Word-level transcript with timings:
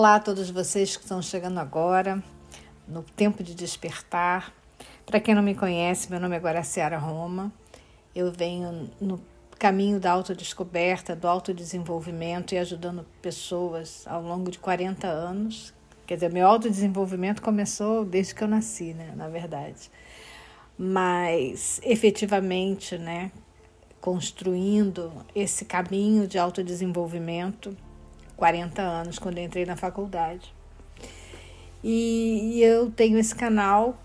Olá 0.00 0.14
a 0.14 0.18
todos 0.18 0.48
vocês 0.48 0.96
que 0.96 1.02
estão 1.02 1.20
chegando 1.20 1.58
agora, 1.58 2.24
no 2.88 3.02
tempo 3.02 3.42
de 3.42 3.54
despertar. 3.54 4.50
Para 5.04 5.20
quem 5.20 5.34
não 5.34 5.42
me 5.42 5.54
conhece, 5.54 6.10
meu 6.10 6.18
nome 6.18 6.34
é 6.34 6.38
Guaraciara 6.38 6.96
Roma. 6.96 7.52
Eu 8.14 8.32
venho 8.32 8.88
no 8.98 9.20
caminho 9.58 10.00
da 10.00 10.12
autodescoberta, 10.12 11.14
do 11.14 11.28
autodesenvolvimento 11.28 12.54
e 12.54 12.58
ajudando 12.58 13.04
pessoas 13.20 14.06
ao 14.06 14.22
longo 14.22 14.50
de 14.50 14.58
40 14.58 15.06
anos. 15.06 15.74
Quer 16.06 16.14
dizer, 16.14 16.32
meu 16.32 16.46
autodesenvolvimento 16.46 17.42
começou 17.42 18.02
desde 18.02 18.34
que 18.34 18.42
eu 18.42 18.48
nasci, 18.48 18.94
né, 18.94 19.12
na 19.14 19.28
verdade. 19.28 19.90
Mas 20.78 21.78
efetivamente, 21.84 22.96
né, 22.96 23.30
construindo 24.00 25.12
esse 25.34 25.66
caminho 25.66 26.26
de 26.26 26.38
autodesenvolvimento 26.38 27.76
40 28.40 28.80
anos, 28.80 29.18
quando 29.18 29.36
eu 29.36 29.44
entrei 29.44 29.66
na 29.66 29.76
faculdade. 29.76 30.54
E, 31.84 32.54
e 32.54 32.62
eu 32.62 32.90
tenho 32.90 33.18
esse 33.18 33.34
canal 33.34 34.00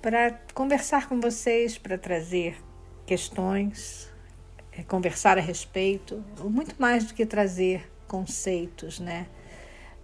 para 0.00 0.40
conversar 0.54 1.06
com 1.06 1.20
vocês, 1.20 1.76
para 1.76 1.98
trazer 1.98 2.56
questões, 3.04 4.10
é, 4.72 4.82
conversar 4.82 5.36
a 5.36 5.42
respeito, 5.42 6.24
muito 6.42 6.74
mais 6.78 7.04
do 7.04 7.12
que 7.12 7.26
trazer 7.26 7.86
conceitos, 8.08 8.98
né? 8.98 9.26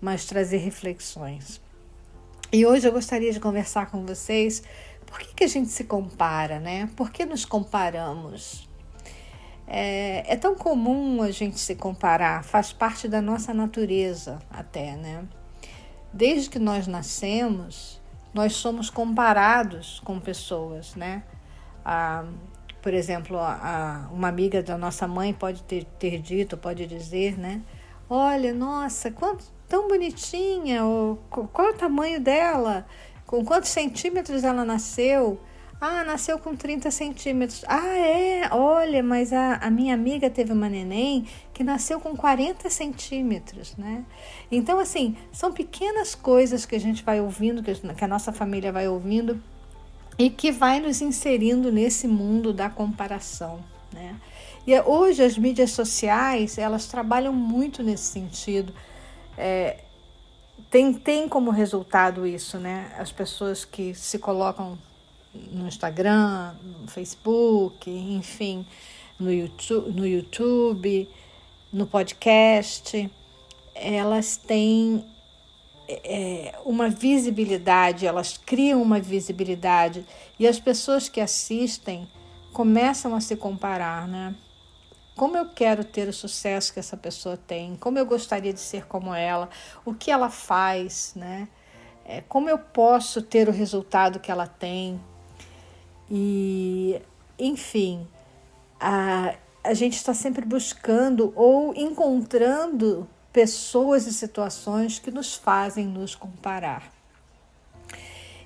Mas 0.02 0.26
trazer 0.26 0.58
reflexões. 0.58 1.58
E 2.52 2.66
hoje 2.66 2.86
eu 2.86 2.92
gostaria 2.92 3.32
de 3.32 3.40
conversar 3.40 3.90
com 3.90 4.04
vocês 4.04 4.62
por 5.06 5.18
que, 5.18 5.34
que 5.34 5.44
a 5.44 5.48
gente 5.48 5.70
se 5.70 5.84
compara, 5.84 6.60
né? 6.60 6.90
Por 6.94 7.10
que 7.10 7.24
nos 7.24 7.46
comparamos? 7.46 8.65
É, 9.66 10.32
é, 10.32 10.36
tão 10.36 10.54
comum 10.54 11.22
a 11.22 11.30
gente 11.30 11.58
se 11.58 11.74
comparar, 11.74 12.44
faz 12.44 12.72
parte 12.72 13.08
da 13.08 13.20
nossa 13.20 13.52
natureza 13.52 14.38
até, 14.50 14.96
né? 14.96 15.24
Desde 16.12 16.48
que 16.48 16.58
nós 16.58 16.86
nascemos, 16.86 18.00
nós 18.32 18.54
somos 18.54 18.88
comparados 18.88 20.00
com 20.04 20.20
pessoas, 20.20 20.94
né? 20.94 21.24
Ah, 21.84 22.24
por 22.80 22.94
exemplo, 22.94 23.36
a, 23.38 24.08
uma 24.12 24.28
amiga 24.28 24.62
da 24.62 24.78
nossa 24.78 25.08
mãe 25.08 25.32
pode 25.32 25.62
ter, 25.64 25.84
ter 25.98 26.20
dito, 26.20 26.56
pode 26.56 26.86
dizer, 26.86 27.36
né? 27.36 27.60
Olha, 28.08 28.54
nossa, 28.54 29.10
quanto, 29.10 29.44
tão 29.66 29.88
bonitinha, 29.88 30.84
ou, 30.84 31.16
qual 31.28 31.68
é 31.68 31.70
o 31.72 31.76
tamanho 31.76 32.20
dela, 32.20 32.86
com 33.26 33.44
quantos 33.44 33.70
centímetros 33.70 34.44
ela 34.44 34.64
nasceu. 34.64 35.40
Ah, 35.78 36.04
nasceu 36.04 36.38
com 36.38 36.56
30 36.56 36.90
centímetros. 36.90 37.62
Ah, 37.68 37.98
é? 37.98 38.48
Olha, 38.50 39.02
mas 39.02 39.32
a, 39.32 39.56
a 39.56 39.70
minha 39.70 39.92
amiga 39.92 40.30
teve 40.30 40.52
uma 40.52 40.70
neném 40.70 41.26
que 41.52 41.62
nasceu 41.62 42.00
com 42.00 42.16
40 42.16 42.70
centímetros, 42.70 43.76
né? 43.76 44.04
Então, 44.50 44.78
assim, 44.78 45.16
são 45.30 45.52
pequenas 45.52 46.14
coisas 46.14 46.64
que 46.64 46.74
a 46.74 46.80
gente 46.80 47.04
vai 47.04 47.20
ouvindo, 47.20 47.62
que, 47.62 47.74
que 47.74 48.04
a 48.04 48.08
nossa 48.08 48.32
família 48.32 48.72
vai 48.72 48.88
ouvindo 48.88 49.42
e 50.18 50.30
que 50.30 50.50
vai 50.50 50.80
nos 50.80 51.02
inserindo 51.02 51.70
nesse 51.70 52.08
mundo 52.08 52.54
da 52.54 52.70
comparação, 52.70 53.60
né? 53.92 54.16
E 54.66 54.80
hoje 54.80 55.22
as 55.22 55.36
mídias 55.36 55.72
sociais, 55.72 56.56
elas 56.56 56.86
trabalham 56.86 57.34
muito 57.34 57.82
nesse 57.82 58.04
sentido. 58.04 58.72
É, 59.36 59.84
tem, 60.70 60.92
tem 60.94 61.28
como 61.28 61.50
resultado 61.50 62.26
isso, 62.26 62.58
né? 62.58 62.90
As 62.98 63.12
pessoas 63.12 63.64
que 63.64 63.94
se 63.94 64.18
colocam 64.18 64.78
no 65.52 65.66
Instagram, 65.66 66.54
no 66.80 66.88
Facebook, 66.88 67.90
enfim, 67.90 68.66
no 69.18 69.32
YouTube, 69.32 69.90
no, 69.92 70.06
YouTube, 70.06 71.08
no 71.72 71.86
podcast, 71.86 73.10
elas 73.74 74.36
têm 74.36 75.04
é, 75.88 76.54
uma 76.64 76.88
visibilidade, 76.88 78.06
elas 78.06 78.36
criam 78.36 78.82
uma 78.82 79.00
visibilidade 79.00 80.04
e 80.38 80.46
as 80.46 80.58
pessoas 80.58 81.08
que 81.08 81.20
assistem 81.20 82.08
começam 82.52 83.14
a 83.14 83.20
se 83.20 83.36
comparar, 83.36 84.08
né? 84.08 84.34
Como 85.14 85.36
eu 85.36 85.48
quero 85.48 85.82
ter 85.82 86.08
o 86.08 86.12
sucesso 86.12 86.72
que 86.72 86.78
essa 86.78 86.96
pessoa 86.96 87.36
tem, 87.36 87.76
como 87.76 87.98
eu 87.98 88.04
gostaria 88.04 88.52
de 88.52 88.60
ser 88.60 88.86
como 88.86 89.14
ela, 89.14 89.48
o 89.84 89.94
que 89.94 90.10
ela 90.10 90.28
faz, 90.28 91.12
né? 91.16 91.48
É, 92.04 92.20
como 92.22 92.48
eu 92.48 92.58
posso 92.58 93.22
ter 93.22 93.48
o 93.48 93.52
resultado 93.52 94.20
que 94.20 94.30
ela 94.30 94.46
tem, 94.46 95.00
e, 96.10 97.00
enfim, 97.38 98.06
a, 98.80 99.34
a 99.64 99.74
gente 99.74 99.96
está 99.96 100.14
sempre 100.14 100.44
buscando 100.44 101.32
ou 101.34 101.74
encontrando 101.74 103.08
pessoas 103.32 104.06
e 104.06 104.12
situações 104.12 104.98
que 104.98 105.10
nos 105.10 105.34
fazem 105.34 105.86
nos 105.86 106.14
comparar. 106.14 106.90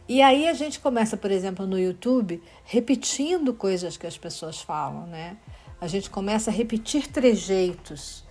E 0.09 0.21
aí 0.23 0.49
a 0.49 0.55
gente 0.55 0.81
começa, 0.81 1.17
por 1.17 1.31
exemplo, 1.31 1.67
no 1.67 1.79
YouTube, 1.79 2.43
repetindo 2.65 3.55
coisas 3.55 3.97
que 3.97 4.07
as 4.07 4.19
pessoas 4.19 4.61
falam, 4.61 5.07
né? 5.07 5.37
A 5.81 5.87
gente 5.87 6.11
começa 6.11 6.51
a 6.51 6.53
repetir 6.53 7.07
trejeitos, 7.07 8.25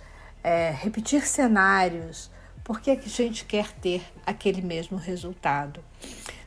é, 0.44 0.70
repetir 0.70 1.26
cenários, 1.26 2.30
porque 2.62 2.90
a 2.90 2.96
gente 2.96 3.46
quer 3.46 3.72
ter 3.72 4.02
aquele 4.26 4.60
mesmo 4.60 4.98
resultado. 4.98 5.82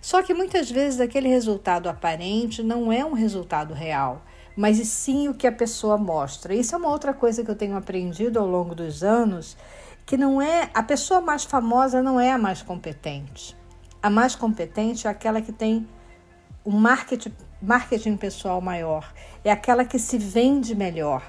Só 0.04 0.22
que 0.22 0.34
muitas 0.34 0.70
vezes 0.70 1.00
aquele 1.00 1.30
resultado 1.30 1.88
aparente 1.88 2.62
não 2.62 2.92
é 2.92 3.06
um 3.06 3.14
resultado 3.14 3.74
real, 3.74 4.22
mas 4.54 4.78
sim 4.86 5.30
o 5.30 5.34
que 5.34 5.48
a 5.48 5.52
pessoa 5.52 5.98
mostra. 5.98 6.54
Isso 6.54 6.76
é 6.76 6.78
uma 6.78 6.90
outra 6.90 7.14
coisa 7.14 7.42
que 7.42 7.50
eu 7.50 7.56
tenho 7.56 7.78
aprendido 7.78 8.38
ao 8.38 8.46
longo 8.46 8.76
dos 8.76 9.02
anos, 9.02 9.56
que 10.06 10.18
não 10.18 10.42
é 10.42 10.70
a 10.74 10.84
pessoa 10.84 11.22
mais 11.22 11.46
famosa 11.46 12.04
não 12.04 12.20
é 12.20 12.34
a 12.34 12.38
mais 12.38 12.62
competente. 12.62 13.56
A 14.02 14.10
mais 14.10 14.36
competente 14.36 15.08
é 15.08 15.10
aquela 15.10 15.42
que 15.42 15.54
tem 15.54 15.88
um 16.66 16.78
marketing, 16.78 17.34
marketing 17.62 18.18
pessoal 18.18 18.60
maior, 18.60 19.10
é 19.42 19.54
aquela 19.54 19.86
que 19.86 19.98
se 19.98 20.18
vende 20.18 20.76
melhor. 20.76 21.24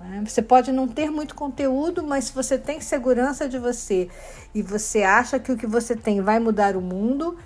Né? 0.00 0.22
Você 0.24 0.40
pode 0.40 0.70
não 0.70 0.86
ter 0.86 1.10
muito 1.10 1.34
conteúdo, 1.34 2.04
mas 2.04 2.26
se 2.26 2.32
você 2.32 2.56
tem 2.56 2.80
segurança 2.80 3.48
de 3.48 3.58
você 3.58 4.08
e 4.54 4.62
você 4.62 5.02
acha 5.02 5.40
que 5.40 5.50
o 5.50 5.56
que 5.56 5.66
você 5.66 5.96
tem 5.96 6.20
vai 6.20 6.38
mudar 6.38 6.76
o 6.76 6.80
mundo, 6.80 7.36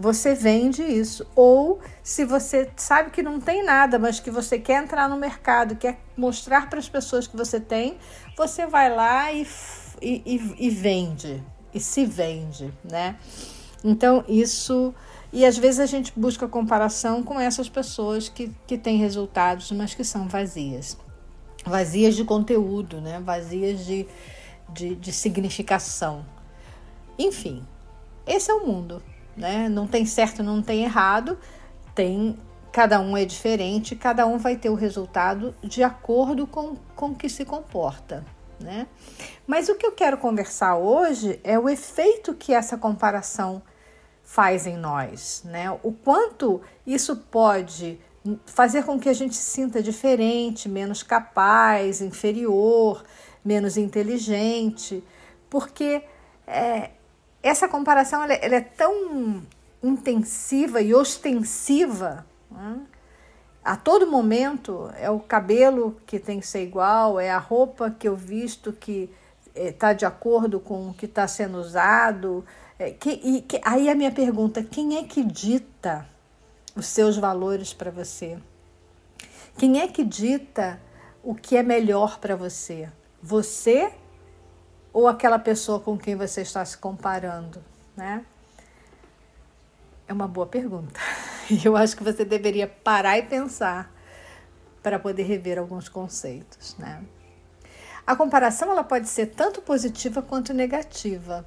você 0.00 0.34
vende 0.34 0.82
isso. 0.82 1.26
Ou 1.36 1.78
se 2.02 2.24
você 2.24 2.70
sabe 2.74 3.10
que 3.10 3.22
não 3.22 3.38
tem 3.38 3.62
nada, 3.62 3.98
mas 3.98 4.18
que 4.18 4.30
você 4.30 4.58
quer 4.58 4.82
entrar 4.82 5.08
no 5.08 5.16
mercado, 5.16 5.76
quer 5.76 6.00
mostrar 6.16 6.70
para 6.70 6.78
as 6.78 6.88
pessoas 6.88 7.26
que 7.26 7.36
você 7.36 7.60
tem, 7.60 7.98
você 8.36 8.66
vai 8.66 8.94
lá 8.94 9.30
e, 9.30 9.46
e, 10.00 10.54
e 10.58 10.70
vende, 10.70 11.44
e 11.74 11.78
se 11.78 12.06
vende, 12.06 12.72
né? 12.82 13.16
Então, 13.84 14.24
isso. 14.26 14.94
E 15.32 15.44
às 15.44 15.56
vezes 15.56 15.78
a 15.78 15.86
gente 15.86 16.12
busca 16.16 16.48
comparação 16.48 17.22
com 17.22 17.38
essas 17.38 17.68
pessoas 17.68 18.28
que, 18.28 18.50
que 18.66 18.78
têm 18.78 18.96
resultados, 18.96 19.70
mas 19.70 19.94
que 19.94 20.02
são 20.02 20.26
vazias. 20.26 20.96
Vazias 21.64 22.16
de 22.16 22.24
conteúdo, 22.24 23.02
né? 23.02 23.20
Vazias 23.20 23.84
de, 23.84 24.08
de, 24.70 24.96
de 24.96 25.12
significação. 25.12 26.24
Enfim, 27.18 27.62
esse 28.26 28.50
é 28.50 28.54
o 28.54 28.66
mundo 28.66 29.02
né? 29.40 29.68
Não 29.68 29.86
tem 29.86 30.04
certo, 30.04 30.42
não 30.42 30.62
tem 30.62 30.84
errado, 30.84 31.38
tem 31.94 32.38
cada 32.70 33.00
um 33.00 33.16
é 33.16 33.24
diferente, 33.24 33.96
cada 33.96 34.26
um 34.26 34.38
vai 34.38 34.56
ter 34.56 34.68
o 34.68 34.74
resultado 34.74 35.54
de 35.62 35.82
acordo 35.82 36.46
com 36.46 36.76
com 36.94 37.14
que 37.14 37.28
se 37.28 37.44
comporta, 37.44 38.24
né? 38.60 38.86
Mas 39.46 39.68
o 39.68 39.74
que 39.74 39.86
eu 39.86 39.92
quero 39.92 40.18
conversar 40.18 40.76
hoje 40.76 41.40
é 41.42 41.58
o 41.58 41.68
efeito 41.68 42.34
que 42.34 42.52
essa 42.52 42.76
comparação 42.76 43.62
faz 44.22 44.66
em 44.66 44.76
nós, 44.76 45.42
né? 45.44 45.70
O 45.82 45.92
quanto 45.92 46.60
isso 46.86 47.16
pode 47.16 47.98
fazer 48.44 48.84
com 48.84 49.00
que 49.00 49.08
a 49.08 49.12
gente 49.14 49.34
se 49.34 49.42
sinta 49.42 49.82
diferente, 49.82 50.68
menos 50.68 51.02
capaz, 51.02 52.00
inferior, 52.02 53.02
menos 53.44 53.76
inteligente, 53.76 55.02
porque 55.48 56.02
é, 56.46 56.90
essa 57.42 57.68
comparação 57.68 58.22
ela, 58.22 58.34
ela 58.34 58.56
é 58.56 58.60
tão 58.60 59.42
intensiva 59.82 60.80
e 60.80 60.94
ostensiva. 60.94 62.26
Né? 62.50 62.80
A 63.64 63.76
todo 63.76 64.06
momento 64.06 64.90
é 64.96 65.10
o 65.10 65.20
cabelo 65.20 65.96
que 66.06 66.18
tem 66.18 66.40
que 66.40 66.46
ser 66.46 66.62
igual, 66.62 67.20
é 67.20 67.30
a 67.30 67.38
roupa 67.38 67.90
que 67.90 68.08
eu 68.08 68.16
visto 68.16 68.72
que 68.72 69.10
está 69.54 69.90
eh, 69.90 69.94
de 69.94 70.06
acordo 70.06 70.60
com 70.60 70.90
o 70.90 70.94
que 70.94 71.06
está 71.06 71.26
sendo 71.28 71.58
usado. 71.58 72.44
É, 72.78 72.90
que, 72.90 73.10
e, 73.10 73.42
que, 73.42 73.60
aí 73.64 73.90
a 73.90 73.94
minha 73.94 74.10
pergunta: 74.10 74.62
quem 74.62 74.96
é 74.96 75.04
que 75.04 75.22
dita 75.22 76.06
os 76.74 76.86
seus 76.86 77.18
valores 77.18 77.74
para 77.74 77.90
você? 77.90 78.38
Quem 79.58 79.80
é 79.80 79.88
que 79.88 80.02
dita 80.04 80.80
o 81.22 81.34
que 81.34 81.56
é 81.56 81.62
melhor 81.62 82.18
para 82.18 82.34
você? 82.34 82.88
Você 83.22 83.92
ou 84.92 85.06
aquela 85.06 85.38
pessoa 85.38 85.80
com 85.80 85.96
quem 85.96 86.16
você 86.16 86.42
está 86.42 86.64
se 86.64 86.76
comparando, 86.76 87.62
né? 87.96 88.24
É 90.06 90.12
uma 90.12 90.26
boa 90.26 90.46
pergunta. 90.46 90.98
E 91.48 91.62
eu 91.66 91.76
acho 91.76 91.96
que 91.96 92.02
você 92.02 92.24
deveria 92.24 92.66
parar 92.66 93.18
e 93.18 93.22
pensar 93.22 93.92
para 94.82 94.98
poder 94.98 95.22
rever 95.22 95.58
alguns 95.58 95.88
conceitos, 95.88 96.76
né? 96.78 97.04
A 98.06 98.16
comparação 98.16 98.70
ela 98.70 98.82
pode 98.82 99.08
ser 99.08 99.26
tanto 99.26 99.62
positiva 99.62 100.20
quanto 100.22 100.52
negativa. 100.52 101.46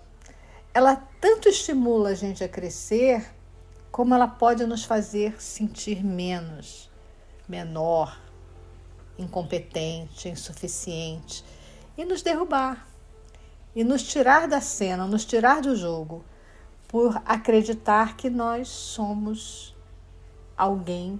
ela 0.73 0.95
tanto 1.19 1.49
estimula 1.49 2.09
a 2.09 2.15
gente 2.15 2.43
a 2.43 2.47
crescer, 2.47 3.25
como 3.91 4.13
ela 4.13 4.27
pode 4.27 4.65
nos 4.65 4.85
fazer 4.85 5.39
sentir 5.41 6.03
menos, 6.03 6.89
menor, 7.47 8.17
incompetente, 9.17 10.29
insuficiente 10.29 11.43
e 11.97 12.05
nos 12.05 12.21
derrubar 12.21 12.92
e 13.75 13.83
nos 13.83 14.03
tirar 14.03 14.47
da 14.47 14.61
cena, 14.61 15.05
nos 15.05 15.25
tirar 15.25 15.61
do 15.61 15.75
jogo 15.75 16.23
por 16.87 17.21
acreditar 17.25 18.15
que 18.15 18.29
nós 18.29 18.67
somos 18.67 19.75
alguém 20.55 21.19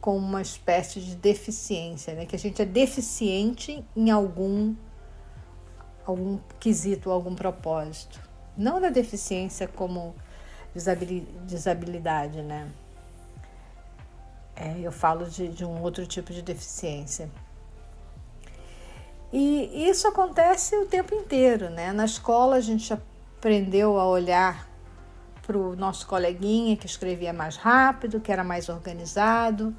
com 0.00 0.16
uma 0.16 0.42
espécie 0.42 1.00
de 1.00 1.16
deficiência, 1.16 2.14
né? 2.14 2.26
que 2.26 2.36
a 2.36 2.38
gente 2.38 2.60
é 2.60 2.64
deficiente 2.64 3.84
em 3.96 4.10
algum 4.10 4.74
algum 6.04 6.38
quesito, 6.60 7.10
algum 7.10 7.34
propósito. 7.34 8.20
Não 8.56 8.78
na 8.78 8.90
deficiência 8.90 9.66
como 9.66 10.14
desabilidade, 11.44 12.42
né? 12.42 12.70
É, 14.54 14.78
eu 14.80 14.92
falo 14.92 15.26
de, 15.28 15.48
de 15.48 15.64
um 15.64 15.82
outro 15.82 16.06
tipo 16.06 16.32
de 16.32 16.42
deficiência. 16.42 17.28
E 19.32 19.88
isso 19.88 20.06
acontece 20.06 20.76
o 20.76 20.86
tempo 20.86 21.14
inteiro, 21.14 21.68
né? 21.70 21.92
Na 21.92 22.04
escola 22.04 22.56
a 22.56 22.60
gente 22.60 22.92
aprendeu 22.92 23.98
a 23.98 24.06
olhar 24.06 24.68
para 25.46 25.56
o 25.56 25.76
nosso 25.76 26.06
coleguinha 26.06 26.76
que 26.76 26.86
escrevia 26.86 27.32
mais 27.32 27.56
rápido, 27.56 28.20
que 28.20 28.32
era 28.32 28.42
mais 28.42 28.68
organizado, 28.68 29.74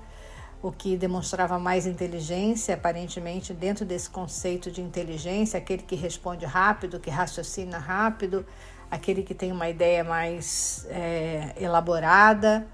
o 0.61 0.71
que 0.71 0.95
demonstrava 0.97 1.59
mais 1.59 1.85
inteligência, 1.85 2.75
aparentemente, 2.75 3.53
dentro 3.53 3.85
desse 3.85 4.09
conceito 4.09 4.71
de 4.71 4.81
inteligência, 4.81 5.57
aquele 5.57 5.83
que 5.83 5.95
responde 5.95 6.45
rápido, 6.45 6.99
que 6.99 7.09
raciocina 7.09 7.77
rápido, 7.77 8.45
aquele 8.89 9.23
que 9.23 9.33
tem 9.33 9.51
uma 9.51 9.69
ideia 9.69 10.03
mais 10.03 10.85
é, 10.89 11.53
elaborada. 11.57 12.67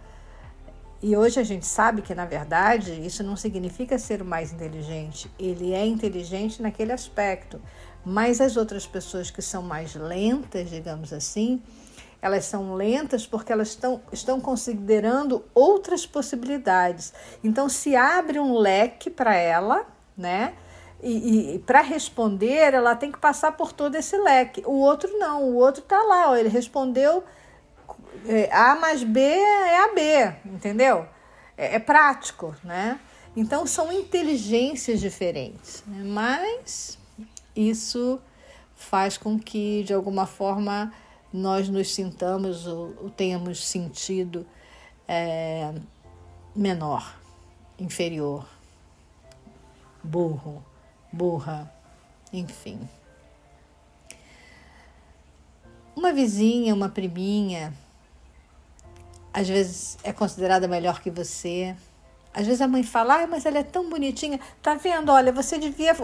E 1.04 1.18
hoje 1.18 1.38
a 1.38 1.44
gente 1.44 1.66
sabe 1.66 2.02
que, 2.02 2.16
na 2.16 2.26
verdade, 2.26 2.94
isso 3.06 3.26
não 3.26 3.36
significa 3.36 4.00
ser 4.00 4.22
o 4.22 4.26
mais 4.26 4.54
inteligente. 4.54 5.30
Ele 5.38 5.74
é 5.74 5.86
inteligente 5.86 6.62
naquele 6.62 6.94
aspecto. 6.94 7.62
Mas 8.06 8.40
as 8.40 8.56
outras 8.56 8.88
pessoas 8.88 9.30
que 9.30 9.42
são 9.42 9.62
mais 9.62 9.96
lentas, 9.96 10.70
digamos 10.70 11.12
assim, 11.12 11.62
elas 12.22 12.46
são 12.46 12.74
lentas 12.74 13.28
porque 13.28 13.52
elas 13.52 13.68
estão, 13.68 14.00
estão 14.14 14.40
considerando 14.40 15.44
outras 15.54 16.06
possibilidades. 16.06 17.14
Então, 17.44 17.68
se 17.68 17.98
abre 17.98 18.40
um 18.40 18.58
leque 18.58 19.10
para 19.10 19.36
ela, 19.36 19.86
né? 20.18 20.54
E, 21.02 21.56
e 21.56 21.60
para 21.60 21.82
responder, 21.82 22.74
ela 22.74 22.96
tem 22.96 23.12
que 23.12 23.20
passar 23.20 23.58
por 23.58 23.74
todo 23.74 23.96
esse 23.96 24.16
leque. 24.16 24.64
O 24.66 24.80
outro 24.80 25.12
não, 25.20 25.44
o 25.44 25.56
outro 25.56 25.84
está 25.84 26.02
lá, 26.02 26.32
ó, 26.32 26.36
ele 26.38 26.48
respondeu 26.48 27.26
é, 28.28 28.50
A 28.54 28.76
mais 28.76 29.04
B 29.04 29.20
é 29.20 29.84
AB, 29.84 30.36
entendeu? 30.46 31.08
É, 31.58 31.76
é 31.76 31.80
prático, 31.80 32.56
né? 32.64 33.00
Então 33.36 33.66
são 33.66 33.92
inteligências 33.92 35.00
diferentes, 35.00 35.84
né? 35.88 36.04
mas 36.06 37.00
isso 37.56 38.20
faz 38.76 39.18
com 39.18 39.40
que 39.40 39.84
de 39.84 39.94
alguma 39.94 40.28
forma 40.28 40.94
nós 41.32 41.68
nos 41.68 41.92
sintamos 41.94 42.68
ou, 42.68 42.94
ou 43.02 43.10
tenhamos 43.10 43.66
sentido 43.66 44.46
é, 45.08 45.74
menor, 46.56 47.18
inferior, 47.80 48.48
burro, 50.04 50.64
burra, 51.12 51.72
enfim. 52.32 52.80
Uma 55.96 56.14
vizinha, 56.14 56.74
uma 56.74 56.90
priminha, 56.90 57.74
às 59.34 59.48
vezes 59.48 59.98
é 60.04 60.14
considerada 60.14 60.68
melhor 60.68 61.02
que 61.02 61.10
você. 61.10 61.76
Às 62.34 62.46
vezes 62.46 62.62
a 62.62 62.68
mãe 62.68 62.84
fala, 62.84 63.24
ah, 63.24 63.28
mas 63.28 63.46
ela 63.46 63.60
é 63.60 63.64
tão 63.64 63.90
bonitinha. 63.90 64.40
Tá 64.62 64.76
vendo? 64.76 65.12
Olha, 65.12 65.32
você 65.32 65.58
devia 65.58 65.96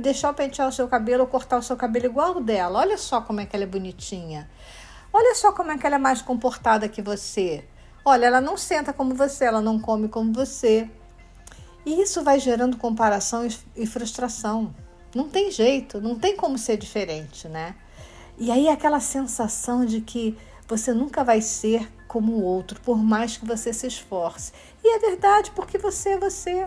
deixar 0.00 0.28
eu 0.28 0.34
pentear 0.34 0.68
o 0.68 0.72
seu 0.72 0.88
cabelo 0.88 1.22
ou 1.22 1.26
cortar 1.26 1.58
o 1.58 1.62
seu 1.62 1.76
cabelo 1.76 2.06
igual 2.06 2.36
o 2.36 2.40
dela. 2.40 2.80
Olha 2.80 2.96
só 2.96 3.20
como 3.20 3.40
é 3.40 3.46
que 3.46 3.54
ela 3.54 3.64
é 3.64 3.66
bonitinha. 3.66 4.48
Olha 5.12 5.34
só 5.34 5.52
como 5.52 5.70
é 5.70 5.78
que 5.78 5.86
ela 5.86 5.96
é 5.96 5.98
mais 5.98 6.22
comportada 6.22 6.88
que 6.88 7.02
você. 7.02 7.64
Olha, 8.04 8.26
ela 8.26 8.40
não 8.40 8.56
senta 8.56 8.92
como 8.92 9.14
você, 9.14 9.44
ela 9.44 9.60
não 9.60 9.78
come 9.78 10.08
como 10.08 10.32
você. 10.32 10.90
E 11.84 12.00
isso 12.02 12.22
vai 12.22 12.38
gerando 12.38 12.76
comparação 12.76 13.46
e 13.76 13.86
frustração. 13.86 14.74
Não 15.14 15.28
tem 15.28 15.50
jeito, 15.50 16.00
não 16.00 16.18
tem 16.18 16.36
como 16.36 16.58
ser 16.58 16.76
diferente, 16.76 17.48
né? 17.48 17.74
E 18.36 18.50
aí 18.50 18.68
aquela 18.68 19.00
sensação 19.00 19.84
de 19.84 20.00
que 20.00 20.36
você 20.66 20.92
nunca 20.92 21.24
vai 21.24 21.40
ser 21.40 21.90
como 22.08 22.32
o 22.32 22.42
outro, 22.42 22.80
por 22.80 22.96
mais 22.96 23.36
que 23.36 23.46
você 23.46 23.72
se 23.72 23.86
esforce. 23.86 24.52
E 24.82 24.96
é 24.96 24.98
verdade, 24.98 25.52
porque 25.52 25.78
você 25.78 26.10
é 26.10 26.18
você. 26.18 26.66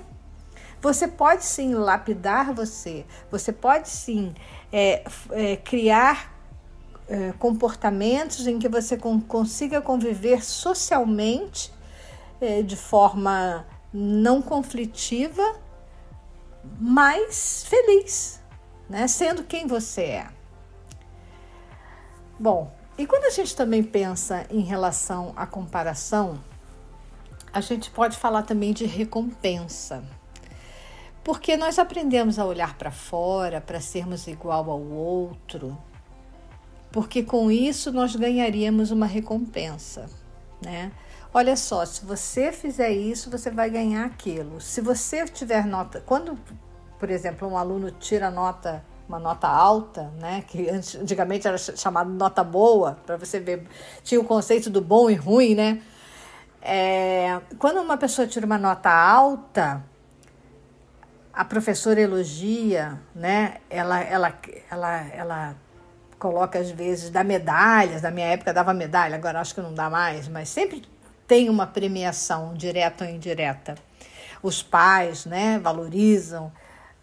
Você 0.82 1.08
pode 1.08 1.44
sim 1.44 1.74
lapidar 1.74 2.54
você, 2.54 3.06
você 3.30 3.52
pode 3.52 3.90
sim 3.90 4.34
é, 4.72 5.04
é, 5.32 5.56
criar 5.58 6.34
é, 7.08 7.34
comportamentos 7.34 8.48
em 8.48 8.58
que 8.58 8.68
você 8.70 8.98
consiga 9.28 9.82
conviver 9.82 10.44
socialmente 10.44 11.72
é, 12.40 12.64
de 12.64 12.76
forma 12.76 13.66
não 13.94 14.42
conflitiva, 14.42 15.56
mas 16.80 17.64
feliz, 17.68 18.42
né? 18.90 19.08
sendo 19.08 19.44
quem 19.44 19.68
você 19.68 20.02
é. 20.02 20.28
Bom, 22.40 22.72
e 22.98 23.08
quando 23.08 23.26
a 23.26 23.30
gente 23.30 23.56
também 23.56 23.84
pensa 23.84 24.46
em 24.50 24.62
relação 24.62 25.34
à 25.36 25.46
comparação, 25.48 26.40
a 27.54 27.62
gente 27.62 27.90
pode 27.90 28.18
falar 28.18 28.44
também 28.44 28.74
de 28.74 28.86
recompensa. 28.86 30.04
Porque 31.24 31.56
nós 31.56 31.78
aprendemos 31.78 32.40
a 32.40 32.46
olhar 32.46 32.78
para 32.78 32.92
fora, 32.92 33.62
para 33.62 33.80
sermos 33.80 34.28
igual 34.28 34.70
ao 34.72 34.82
outro, 34.82 35.78
porque 36.92 37.24
com 37.24 37.52
isso 37.52 37.92
nós 37.92 38.16
ganharíamos 38.16 38.92
uma 38.92 39.06
recompensa, 39.06 40.10
né? 40.64 40.92
Olha 41.34 41.56
só, 41.56 41.86
se 41.86 42.04
você 42.04 42.52
fizer 42.52 42.92
isso, 42.92 43.30
você 43.30 43.50
vai 43.50 43.70
ganhar 43.70 44.06
aquilo. 44.06 44.60
Se 44.60 44.82
você 44.82 45.24
tiver 45.26 45.66
nota, 45.66 46.02
quando, 46.02 46.38
por 47.00 47.10
exemplo, 47.10 47.48
um 47.48 47.58
aluno 47.58 47.90
tira 47.92 48.30
nota 48.30 48.84
uma 49.12 49.20
nota 49.20 49.48
alta, 49.48 50.10
né? 50.20 50.44
Que 50.48 50.70
antigamente 50.70 51.46
era 51.46 51.58
chamado 51.58 52.10
nota 52.10 52.44
boa, 52.44 52.98
para 53.06 53.18
você 53.18 53.42
ver, 53.42 53.68
tinha 54.04 54.22
o 54.22 54.24
conceito 54.24 54.70
do 54.70 54.80
bom 54.80 55.10
e 55.10 55.16
ruim, 55.16 55.54
né? 55.54 55.82
É, 56.62 57.42
quando 57.60 57.82
uma 57.82 57.98
pessoa 57.98 58.26
tira 58.26 58.46
uma 58.46 58.58
nota 58.58 58.90
alta, 58.90 59.84
a 61.34 61.44
professora 61.44 62.00
elogia, 62.00 63.02
né? 63.14 63.58
Ela, 63.70 64.02
ela, 64.02 64.34
ela, 64.70 64.98
ela 65.08 65.56
coloca 66.18 66.60
às 66.60 66.72
vezes 66.72 67.10
dá 67.10 67.24
medalhas. 67.24 68.02
Na 68.02 68.12
minha 68.12 68.28
época 68.28 68.54
dava 68.54 68.74
medalha, 68.74 69.16
agora 69.16 69.42
acho 69.42 69.54
que 69.54 69.62
não 69.62 69.74
dá 69.74 69.90
mais, 69.90 70.30
mas 70.30 70.48
sempre 70.48 70.84
tem 71.28 71.50
uma 71.50 71.68
premiação 71.68 72.54
direta 72.54 73.04
ou 73.04 73.10
indireta. 73.10 73.76
Os 74.42 74.64
pais, 74.64 75.26
né? 75.26 75.60
Valorizam, 75.60 76.52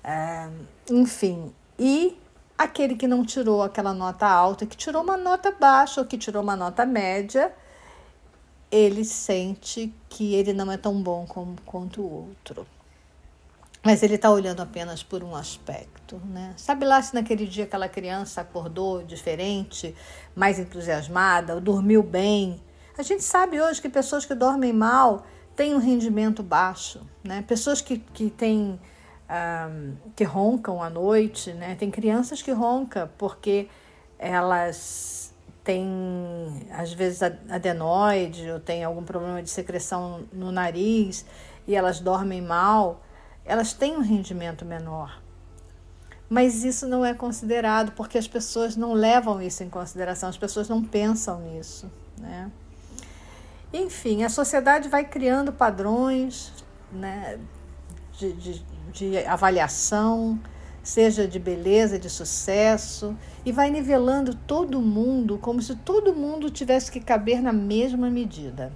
é, 0.03 0.49
enfim. 0.91 1.53
E 1.79 2.19
aquele 2.57 2.97
que 2.97 3.07
não 3.07 3.25
tirou 3.25 3.63
aquela 3.63 3.95
nota 3.95 4.27
alta, 4.27 4.67
que 4.67 4.77
tirou 4.77 5.03
uma 5.03 5.17
nota 5.17 5.53
baixa 5.53 6.01
ou 6.01 6.07
que 6.07 6.19
tirou 6.19 6.43
uma 6.43 6.57
nota 6.57 6.85
média, 6.85 7.55
ele 8.71 9.05
sente 9.05 9.95
que 10.09 10.35
ele 10.35 10.53
não 10.53 10.71
é 10.71 10.77
tão 10.77 11.01
bom 11.01 11.25
como, 11.27 11.57
quanto 11.65 12.03
o 12.03 12.29
outro. 12.29 12.67
Mas 13.83 14.03
ele 14.03 14.17
está 14.17 14.31
olhando 14.31 14.61
apenas 14.61 15.03
por 15.05 15.23
um 15.23 15.37
aspecto, 15.37 16.21
né? 16.27 16.53
Sabe 16.57 16.85
lá 16.85 17.01
se 17.01 17.15
naquele 17.15 17.47
dia 17.47 17.65
aquela 17.65 17.89
criança 17.89 18.41
acordou 18.41 19.05
diferente, 19.05 19.95
mais 20.35 20.59
entusiasmada, 20.59 21.61
dormiu 21.61 22.03
bem. 22.03 22.61
A 22.99 23.03
gente 23.03 23.23
sabe 23.23 23.61
hoje 23.61 23.81
que 23.81 23.89
pessoas 23.89 24.27
que 24.27 24.35
dormem 24.35 24.73
mal 24.73 25.25
têm 25.55 25.75
um 25.75 25.79
rendimento 25.79 26.43
baixo, 26.43 27.01
né? 27.23 27.43
Pessoas 27.47 27.81
que, 27.81 27.99
que 27.99 28.29
têm 28.29 28.79
um, 29.29 29.95
que 30.17 30.25
roncam 30.25 30.83
à 30.83 30.89
noite, 30.89 31.53
né? 31.53 31.75
Tem 31.75 31.91
crianças 31.91 32.41
que 32.41 32.51
roncam 32.51 33.09
porque 33.19 33.69
elas 34.19 35.33
têm, 35.63 36.67
às 36.73 36.93
vezes, 36.93 37.23
adenoide 37.23 38.51
ou 38.51 38.59
têm 38.59 38.83
algum 38.85 39.05
problema 39.05 39.43
de 39.43 39.51
secreção 39.51 40.25
no 40.33 40.51
nariz 40.51 41.27
e 41.67 41.75
elas 41.75 42.01
dormem 42.01 42.41
mal, 42.41 43.03
elas 43.45 43.75
têm 43.75 43.97
um 43.97 44.01
rendimento 44.01 44.65
menor. 44.65 45.21
Mas 46.29 46.65
isso 46.65 46.87
não 46.87 47.05
é 47.05 47.15
considerado 47.15 47.93
porque 47.93 48.19
as 48.19 48.27
pessoas 48.27 48.77
não 48.77 48.93
levam 48.93 49.41
isso 49.41 49.63
em 49.63 49.69
consideração, 49.69 50.29
as 50.29 50.37
pessoas 50.39 50.69
não 50.69 50.83
pensam 50.83 51.41
nisso, 51.41 51.91
né? 52.19 52.51
Enfim, 53.73 54.25
a 54.25 54.31
sociedade 54.31 54.89
vai 54.89 55.05
criando 55.05 55.53
padrões, 55.53 56.53
né? 56.91 57.39
De, 58.19 58.33
de 58.33 58.65
de 58.93 59.19
avaliação, 59.19 60.41
seja 60.83 61.27
de 61.27 61.39
beleza, 61.39 61.99
de 61.99 62.09
sucesso, 62.09 63.17
e 63.45 63.53
vai 63.53 63.71
nivelando 63.71 64.35
todo 64.35 64.81
mundo 64.81 65.39
como 65.39 65.61
se 65.61 65.75
todo 65.77 66.15
mundo 66.15 66.51
tivesse 66.51 66.91
que 66.91 67.01
caber 67.01 67.43
na 67.43 67.53
mesma 67.53 68.11
medida. 68.11 68.73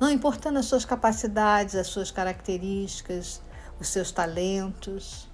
Não 0.00 0.10
importando 0.10 0.58
as 0.58 0.66
suas 0.66 0.84
capacidades, 0.84 1.76
as 1.76 1.86
suas 1.86 2.10
características, 2.10 3.40
os 3.78 3.88
seus 3.88 4.10
talentos. 4.10 5.28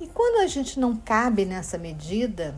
E 0.00 0.06
quando 0.06 0.42
a 0.42 0.46
gente 0.46 0.80
não 0.80 0.96
cabe 0.96 1.44
nessa 1.44 1.78
medida, 1.78 2.54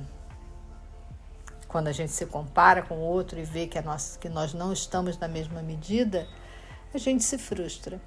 quando 1.68 1.88
a 1.88 1.92
gente 1.92 2.12
se 2.12 2.24
compara 2.26 2.82
com 2.82 2.96
o 2.96 3.02
outro 3.02 3.38
e 3.38 3.44
vê 3.44 3.66
que, 3.66 3.78
a 3.78 3.82
nossa, 3.82 4.18
que 4.18 4.28
nós 4.28 4.54
não 4.54 4.72
estamos 4.72 5.18
na 5.18 5.28
mesma 5.28 5.62
medida, 5.62 6.26
a 6.94 6.98
gente 6.98 7.22
se 7.22 7.36
frustra. 7.36 8.00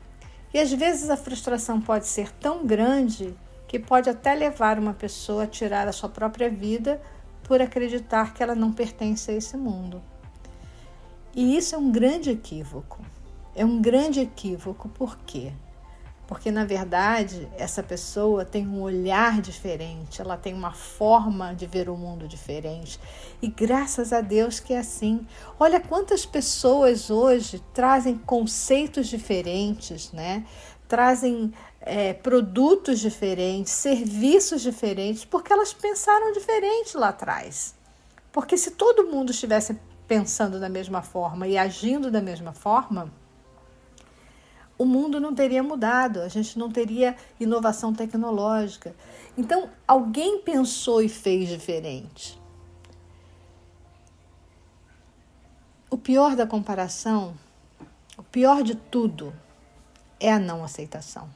E 0.54 0.60
às 0.60 0.72
vezes 0.72 1.10
a 1.10 1.18
frustração 1.18 1.82
pode 1.82 2.06
ser 2.06 2.32
tão 2.32 2.66
grande 2.66 3.36
que 3.68 3.80
pode 3.80 4.10
até 4.10 4.36
levar 4.36 4.78
uma 4.78 4.94
pessoa 4.94 5.44
a 5.44 5.48
tirar 5.48 5.88
a 5.88 5.92
sua 5.92 6.10
própria 6.10 6.50
vida 6.50 7.02
por 7.44 7.60
acreditar 7.60 8.34
que 8.34 8.44
ela 8.44 8.54
não 8.54 8.72
pertence 8.72 9.32
a 9.32 9.34
esse 9.34 9.58
mundo. 9.58 10.02
E 11.36 11.58
isso 11.58 11.74
é 11.74 11.78
um 11.78 11.92
grande 11.92 12.30
equívoco. 12.30 13.04
É 13.56 13.66
um 13.66 13.82
grande 13.82 14.20
equívoco, 14.20 14.88
por 14.90 15.18
quê? 15.20 15.52
Porque 16.34 16.50
na 16.50 16.66
verdade 16.66 17.48
essa 17.60 17.84
pessoa 17.84 18.44
tem 18.44 18.68
um 18.68 18.82
olhar 18.82 19.40
diferente, 19.40 20.20
ela 20.20 20.36
tem 20.36 20.52
uma 20.52 20.74
forma 20.74 21.54
de 21.54 21.68
ver 21.68 21.88
o 21.88 21.96
mundo 21.96 22.28
diferente. 22.28 23.00
E 23.40 23.48
graças 23.48 24.12
a 24.12 24.20
Deus 24.20 24.60
que 24.60 24.74
é 24.74 24.80
assim. 24.80 25.28
Olha 25.60 25.80
quantas 25.80 26.26
pessoas 26.26 27.12
hoje 27.12 27.64
trazem 27.72 28.18
conceitos 28.18 29.10
diferentes, 29.10 30.12
né? 30.12 30.44
Trazem 30.88 31.54
é, 31.80 32.14
produtos 32.14 33.00
diferentes, 33.00 33.72
serviços 33.72 34.64
diferentes, 34.64 35.24
porque 35.24 35.54
elas 35.54 35.72
pensaram 35.72 36.32
diferente 36.32 36.98
lá 36.98 37.10
atrás. 37.10 37.76
Porque 38.32 38.58
se 38.58 38.72
todo 38.72 39.06
mundo 39.06 39.30
estivesse 39.30 39.80
pensando 40.08 40.60
da 40.60 40.68
mesma 40.68 41.04
forma 41.04 41.48
e 41.48 41.60
agindo 41.60 42.10
da 42.10 42.22
mesma 42.22 42.54
forma, 42.54 43.14
o 44.84 44.86
mundo 44.86 45.18
não 45.18 45.34
teria 45.34 45.64
mudado, 45.64 46.20
a 46.20 46.28
gente 46.28 46.60
não 46.60 46.70
teria 46.70 47.16
inovação 47.40 47.94
tecnológica. 47.94 48.94
Então, 49.38 49.70
alguém 49.88 50.42
pensou 50.42 51.02
e 51.02 51.08
fez 51.08 51.48
diferente. 51.48 52.38
O 55.90 55.98
pior 55.98 56.36
da 56.36 56.46
comparação, 56.46 57.34
o 58.18 58.24
pior 58.24 58.62
de 58.62 58.76
tudo, 58.76 59.34
é 60.20 60.34
a 60.34 60.38
não 60.38 60.66
aceitação. 60.66 61.30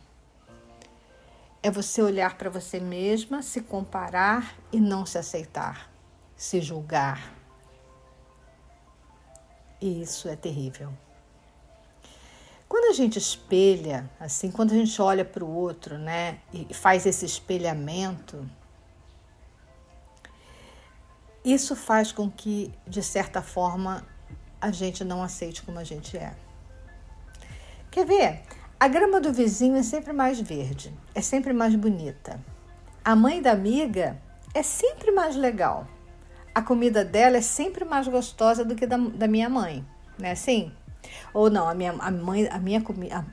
É 1.63 1.71
você 1.71 2.01
olhar 2.01 2.37
para 2.37 2.49
você 2.49 2.81
mesma, 2.81 3.41
se 3.41 3.61
comparar 3.61 4.57
e 4.73 4.79
não 4.81 5.05
se 5.05 5.17
aceitar, 5.17 5.89
se 6.35 6.59
julgar. 6.59 7.33
E 9.79 10.01
isso 10.01 10.27
é 10.27 10.35
terrível. 10.35 10.91
Quando 12.67 12.91
a 12.91 12.93
gente 12.93 13.17
espelha, 13.17 14.09
assim, 14.19 14.51
quando 14.51 14.71
a 14.71 14.75
gente 14.75 15.01
olha 15.01 15.23
para 15.23 15.43
o 15.43 15.49
outro, 15.49 15.97
né, 15.97 16.39
e 16.53 16.73
faz 16.73 17.05
esse 17.05 17.25
espelhamento, 17.25 18.47
isso 21.45 21.75
faz 21.75 22.11
com 22.11 22.29
que, 22.29 22.73
de 22.85 23.01
certa 23.01 23.41
forma, 23.41 24.05
a 24.59 24.69
gente 24.69 25.03
não 25.03 25.23
aceite 25.23 25.63
como 25.63 25.79
a 25.79 25.83
gente 25.83 26.17
é. 26.17 26.35
Quer 27.89 28.05
ver? 28.05 28.41
A 28.79 28.87
grama 28.87 29.21
do 29.21 29.31
vizinho 29.31 29.77
é 29.77 29.83
sempre 29.83 30.11
mais 30.11 30.39
verde, 30.39 30.93
é 31.15 31.21
sempre 31.21 31.53
mais 31.53 31.73
bonita. 31.73 32.39
A 33.03 33.15
mãe 33.15 33.41
da 33.41 33.51
amiga 33.51 34.21
é 34.53 34.61
sempre 34.61 35.11
mais 35.11 35.35
legal. 35.35 35.87
A 36.53 36.61
comida 36.61 37.05
dela 37.05 37.37
é 37.37 37.41
sempre 37.41 37.85
mais 37.85 38.07
gostosa 38.07 38.65
do 38.65 38.75
que 38.75 38.85
da, 38.85 38.97
da 38.97 39.27
minha 39.27 39.49
mãe, 39.49 39.85
né? 40.19 40.31
Assim? 40.31 40.71
Ou 41.33 41.49
não, 41.49 41.67
a 41.67 41.73
minha 41.73 41.91
a 41.91 42.11
mãe, 42.11 42.47
a 42.49 42.59
minha 42.59 42.81
comida, 42.81 43.25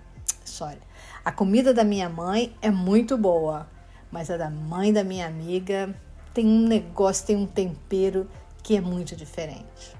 sorry. 0.44 0.78
A 1.24 1.32
comida 1.32 1.72
da 1.72 1.84
minha 1.84 2.08
mãe 2.08 2.54
é 2.60 2.70
muito 2.70 3.16
boa, 3.16 3.66
mas 4.10 4.30
a 4.30 4.36
da 4.36 4.50
mãe 4.50 4.92
da 4.92 5.02
minha 5.02 5.26
amiga 5.26 5.94
tem 6.32 6.46
um 6.46 6.66
negócio, 6.66 7.26
tem 7.26 7.36
um 7.36 7.46
tempero 7.46 8.28
que 8.62 8.76
é 8.76 8.80
muito 8.80 9.16
diferente. 9.16 9.96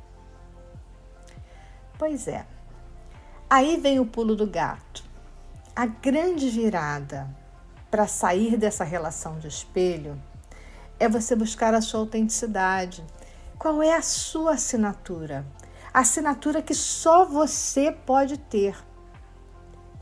Pois 1.98 2.26
é. 2.28 2.44
Aí 3.48 3.76
vem 3.76 4.00
o 4.00 4.06
pulo 4.06 4.34
do 4.34 4.46
gato. 4.46 5.04
A 5.76 5.86
grande 5.86 6.50
virada 6.50 7.28
para 7.90 8.06
sair 8.06 8.56
dessa 8.56 8.84
relação 8.84 9.38
de 9.38 9.46
espelho 9.46 10.20
é 10.98 11.08
você 11.08 11.36
buscar 11.36 11.74
a 11.74 11.80
sua 11.80 12.00
autenticidade. 12.00 13.04
Qual 13.58 13.82
é 13.82 13.94
a 13.94 14.02
sua 14.02 14.54
assinatura? 14.54 15.46
Assinatura 15.94 16.60
que 16.60 16.74
só 16.74 17.24
você 17.24 17.92
pode 17.92 18.36
ter. 18.36 18.76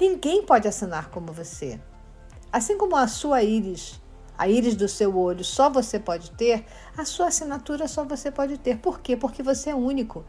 Ninguém 0.01 0.43
pode 0.45 0.67
assinar 0.67 1.11
como 1.11 1.31
você. 1.35 1.79
Assim 2.51 2.79
como 2.79 2.97
a 2.97 3.07
sua 3.07 3.43
íris, 3.43 4.01
a 4.37 4.49
íris 4.49 4.75
do 4.75 4.89
seu 4.89 5.15
olho 5.17 5.45
só 5.45 5.69
você 5.69 6.01
pode 6.01 6.31
ter, 6.31 6.65
a 6.97 7.05
sua 7.05 7.27
assinatura 7.29 7.87
só 7.87 8.05
você 8.05 8.31
pode 8.31 8.57
ter. 8.57 8.79
Por 8.79 9.01
quê? 9.01 9.19
Porque 9.19 9.43
você 9.43 9.69
é 9.69 9.75
único 9.75 10.25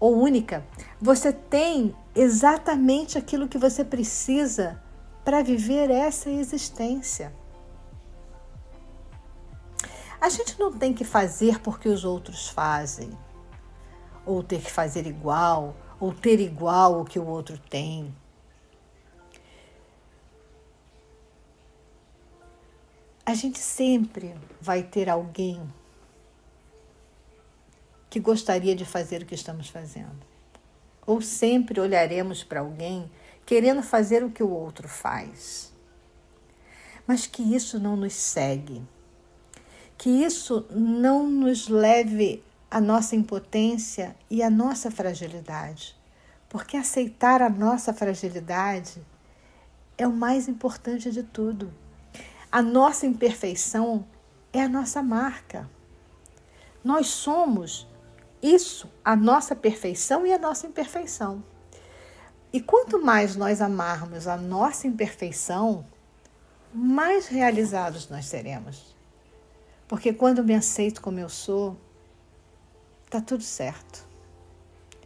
ou 0.00 0.16
única. 0.18 0.64
Você 0.98 1.32
tem 1.34 1.94
exatamente 2.14 3.18
aquilo 3.18 3.48
que 3.48 3.58
você 3.58 3.84
precisa 3.84 4.82
para 5.22 5.42
viver 5.42 5.90
essa 5.90 6.30
existência. 6.30 7.32
A 10.18 10.30
gente 10.30 10.58
não 10.58 10.72
tem 10.72 10.94
que 10.94 11.04
fazer 11.04 11.60
porque 11.60 11.88
os 11.88 12.04
outros 12.04 12.48
fazem 12.48 13.10
ou 14.24 14.42
ter 14.42 14.60
que 14.60 14.70
fazer 14.70 15.06
igual, 15.06 15.76
ou 15.98 16.12
ter 16.12 16.40
igual 16.40 17.00
o 17.00 17.04
que 17.04 17.18
o 17.18 17.26
outro 17.26 17.58
tem. 17.58 18.14
A 23.24 23.34
gente 23.34 23.58
sempre 23.58 24.34
vai 24.60 24.82
ter 24.82 25.08
alguém 25.08 25.62
que 28.10 28.20
gostaria 28.20 28.74
de 28.74 28.84
fazer 28.84 29.22
o 29.22 29.26
que 29.26 29.34
estamos 29.34 29.68
fazendo. 29.68 30.26
Ou 31.06 31.22
sempre 31.22 31.80
olharemos 31.80 32.44
para 32.44 32.60
alguém 32.60 33.10
querendo 33.46 33.82
fazer 33.82 34.22
o 34.22 34.30
que 34.30 34.42
o 34.42 34.50
outro 34.50 34.88
faz. 34.88 35.72
Mas 37.06 37.26
que 37.26 37.42
isso 37.42 37.78
não 37.78 37.96
nos 37.96 38.12
segue, 38.12 38.82
que 39.96 40.10
isso 40.10 40.66
não 40.70 41.26
nos 41.26 41.68
leve 41.68 42.42
a 42.72 42.80
nossa 42.80 43.14
impotência 43.14 44.16
e 44.30 44.42
a 44.42 44.48
nossa 44.48 44.90
fragilidade. 44.90 45.94
Porque 46.48 46.74
aceitar 46.74 47.42
a 47.42 47.50
nossa 47.50 47.92
fragilidade 47.92 49.06
é 49.98 50.08
o 50.08 50.12
mais 50.12 50.48
importante 50.48 51.10
de 51.10 51.22
tudo. 51.22 51.70
A 52.50 52.62
nossa 52.62 53.04
imperfeição 53.04 54.06
é 54.54 54.62
a 54.62 54.70
nossa 54.70 55.02
marca. 55.02 55.68
Nós 56.82 57.08
somos 57.08 57.86
isso, 58.42 58.90
a 59.04 59.14
nossa 59.14 59.54
perfeição 59.54 60.26
e 60.26 60.32
a 60.32 60.38
nossa 60.38 60.66
imperfeição. 60.66 61.44
E 62.54 62.58
quanto 62.58 62.98
mais 62.98 63.36
nós 63.36 63.60
amarmos 63.60 64.26
a 64.26 64.38
nossa 64.38 64.86
imperfeição, 64.86 65.84
mais 66.72 67.26
realizados 67.26 68.08
nós 68.08 68.24
seremos. 68.24 68.96
Porque 69.86 70.10
quando 70.10 70.42
me 70.42 70.54
aceito 70.54 71.02
como 71.02 71.18
eu 71.18 71.28
sou, 71.28 71.76
tá 73.12 73.20
tudo 73.20 73.42
certo. 73.42 74.06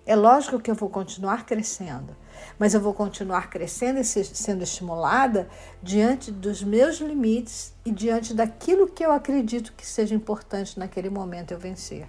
É 0.06 0.14
lógico 0.14 0.60
que 0.60 0.70
eu 0.70 0.76
vou 0.76 0.88
continuar 0.88 1.44
crescendo, 1.44 2.14
mas 2.56 2.72
eu 2.72 2.80
vou 2.80 2.94
continuar 2.94 3.50
crescendo 3.50 3.98
e 3.98 4.04
sendo 4.04 4.62
estimulada 4.62 5.48
diante 5.82 6.30
dos 6.30 6.62
meus 6.62 6.98
limites 6.98 7.74
e 7.84 7.90
diante 7.90 8.32
daquilo 8.32 8.86
que 8.86 9.04
eu 9.04 9.10
acredito 9.10 9.72
que 9.72 9.84
seja 9.84 10.14
importante 10.14 10.78
naquele 10.78 11.10
momento 11.10 11.50
eu 11.50 11.58
vencer. 11.58 12.06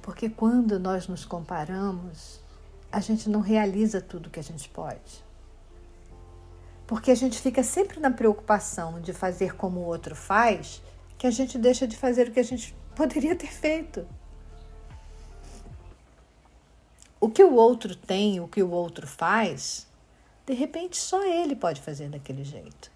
Porque 0.00 0.30
quando 0.30 0.78
nós 0.78 1.08
nos 1.08 1.24
comparamos, 1.24 2.40
a 2.92 3.00
gente 3.00 3.28
não 3.28 3.40
realiza 3.40 4.00
tudo 4.00 4.30
que 4.30 4.38
a 4.38 4.44
gente 4.44 4.68
pode. 4.68 5.24
Porque 6.86 7.10
a 7.10 7.16
gente 7.16 7.40
fica 7.40 7.64
sempre 7.64 7.98
na 7.98 8.12
preocupação 8.12 9.00
de 9.00 9.12
fazer 9.12 9.56
como 9.56 9.80
o 9.80 9.86
outro 9.86 10.14
faz, 10.14 10.80
que 11.18 11.26
a 11.26 11.30
gente 11.32 11.58
deixa 11.58 11.86
de 11.86 11.96
fazer 11.96 12.28
o 12.28 12.32
que 12.32 12.40
a 12.40 12.44
gente 12.44 12.74
poderia 13.00 13.34
ter 13.34 13.50
feito. 13.50 14.06
O 17.18 17.30
que 17.30 17.42
o 17.42 17.54
outro 17.54 17.96
tem, 17.96 18.40
o 18.40 18.46
que 18.46 18.62
o 18.62 18.70
outro 18.70 19.06
faz, 19.06 19.86
de 20.44 20.52
repente 20.52 20.98
só 20.98 21.24
ele 21.24 21.56
pode 21.56 21.80
fazer 21.80 22.10
daquele 22.10 22.44
jeito. 22.44 22.92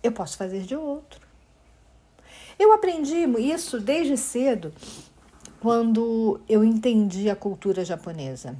Eu 0.00 0.12
posso 0.12 0.36
fazer 0.36 0.62
de 0.62 0.76
outro. 0.76 1.20
Eu 2.56 2.72
aprendi 2.72 3.24
isso 3.40 3.80
desde 3.80 4.16
cedo, 4.16 4.72
quando 5.60 6.40
eu 6.48 6.62
entendi 6.62 7.28
a 7.28 7.34
cultura 7.34 7.84
japonesa. 7.84 8.56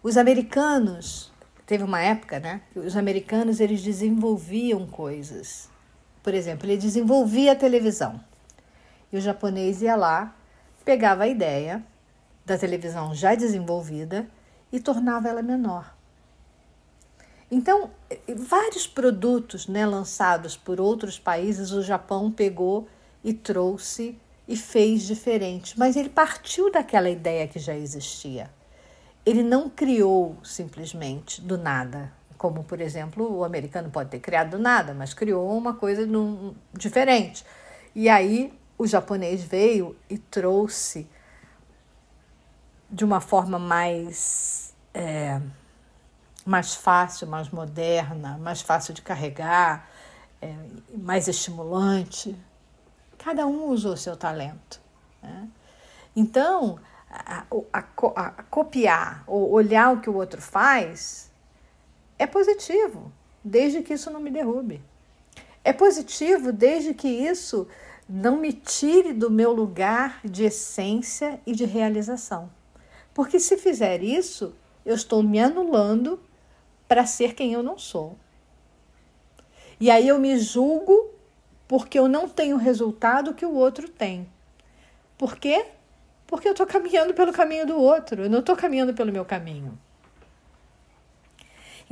Os 0.00 0.16
americanos 0.16 1.32
teve 1.66 1.82
uma 1.82 2.00
época, 2.00 2.38
né, 2.38 2.62
os 2.76 2.96
americanos 2.96 3.58
eles 3.58 3.82
desenvolviam 3.82 4.86
coisas. 4.86 5.71
Por 6.22 6.34
exemplo, 6.34 6.66
ele 6.66 6.76
desenvolvia 6.76 7.52
a 7.52 7.56
televisão. 7.56 8.20
E 9.12 9.16
o 9.16 9.20
japonês 9.20 9.82
ia 9.82 9.96
lá, 9.96 10.34
pegava 10.84 11.24
a 11.24 11.28
ideia 11.28 11.82
da 12.44 12.56
televisão 12.58 13.14
já 13.14 13.34
desenvolvida 13.34 14.26
e 14.72 14.80
tornava 14.80 15.28
ela 15.28 15.42
menor. 15.42 15.94
Então, 17.50 17.90
vários 18.34 18.86
produtos 18.86 19.66
né, 19.66 19.84
lançados 19.84 20.56
por 20.56 20.80
outros 20.80 21.18
países, 21.18 21.70
o 21.70 21.82
Japão 21.82 22.32
pegou 22.32 22.88
e 23.22 23.34
trouxe 23.34 24.18
e 24.48 24.56
fez 24.56 25.02
diferente, 25.02 25.78
mas 25.78 25.94
ele 25.94 26.08
partiu 26.08 26.72
daquela 26.72 27.10
ideia 27.10 27.46
que 27.46 27.58
já 27.58 27.74
existia. 27.74 28.50
Ele 29.24 29.42
não 29.42 29.68
criou 29.68 30.36
simplesmente 30.42 31.40
do 31.40 31.56
nada, 31.56 32.10
como 32.42 32.64
por 32.64 32.80
exemplo 32.80 33.38
o 33.38 33.44
americano 33.44 33.88
pode 33.88 34.10
ter 34.10 34.18
criado 34.18 34.50
do 34.50 34.58
nada, 34.58 34.92
mas 34.92 35.14
criou 35.14 35.56
uma 35.56 35.74
coisa 35.74 36.04
num, 36.04 36.52
diferente. 36.76 37.46
E 37.94 38.08
aí 38.08 38.52
o 38.76 38.84
japonês 38.84 39.44
veio 39.44 39.96
e 40.10 40.18
trouxe 40.18 41.08
de 42.90 43.04
uma 43.04 43.20
forma 43.20 43.60
mais 43.60 44.74
é, 44.92 45.40
mais 46.44 46.74
fácil, 46.74 47.28
mais 47.28 47.48
moderna, 47.48 48.36
mais 48.38 48.60
fácil 48.60 48.92
de 48.92 49.02
carregar, 49.02 49.88
é, 50.40 50.52
mais 50.98 51.28
estimulante. 51.28 52.36
Cada 53.18 53.46
um 53.46 53.66
usou 53.66 53.96
seu 53.96 54.16
talento. 54.16 54.80
Né? 55.22 55.48
Então, 56.16 56.80
a, 57.08 57.44
a, 57.72 57.84
a, 58.16 58.26
a 58.26 58.42
copiar 58.42 59.22
ou 59.28 59.52
olhar 59.52 59.92
o 59.92 60.00
que 60.00 60.10
o 60.10 60.16
outro 60.16 60.42
faz 60.42 61.30
é 62.22 62.26
positivo, 62.26 63.12
desde 63.42 63.82
que 63.82 63.94
isso 63.94 64.08
não 64.08 64.20
me 64.20 64.30
derrube. 64.30 64.80
É 65.64 65.72
positivo 65.72 66.52
desde 66.52 66.94
que 66.94 67.08
isso 67.08 67.66
não 68.08 68.36
me 68.36 68.52
tire 68.52 69.12
do 69.12 69.28
meu 69.28 69.52
lugar 69.52 70.20
de 70.24 70.44
essência 70.44 71.40
e 71.44 71.52
de 71.52 71.64
realização. 71.64 72.48
Porque 73.12 73.40
se 73.40 73.56
fizer 73.56 74.04
isso, 74.04 74.54
eu 74.86 74.94
estou 74.94 75.20
me 75.20 75.40
anulando 75.40 76.20
para 76.86 77.06
ser 77.06 77.34
quem 77.34 77.52
eu 77.52 77.62
não 77.62 77.76
sou. 77.76 78.16
E 79.80 79.90
aí 79.90 80.06
eu 80.06 80.18
me 80.20 80.38
julgo 80.38 81.10
porque 81.66 81.98
eu 81.98 82.06
não 82.06 82.28
tenho 82.28 82.54
o 82.54 82.60
resultado 82.60 83.34
que 83.34 83.44
o 83.44 83.54
outro 83.54 83.88
tem. 83.88 84.28
Por 85.18 85.36
quê? 85.36 85.66
Porque 86.26 86.46
eu 86.46 86.52
estou 86.52 86.66
caminhando 86.66 87.14
pelo 87.14 87.32
caminho 87.32 87.66
do 87.66 87.76
outro, 87.76 88.22
eu 88.22 88.30
não 88.30 88.38
estou 88.38 88.54
caminhando 88.54 88.94
pelo 88.94 89.10
meu 89.10 89.24
caminho. 89.24 89.76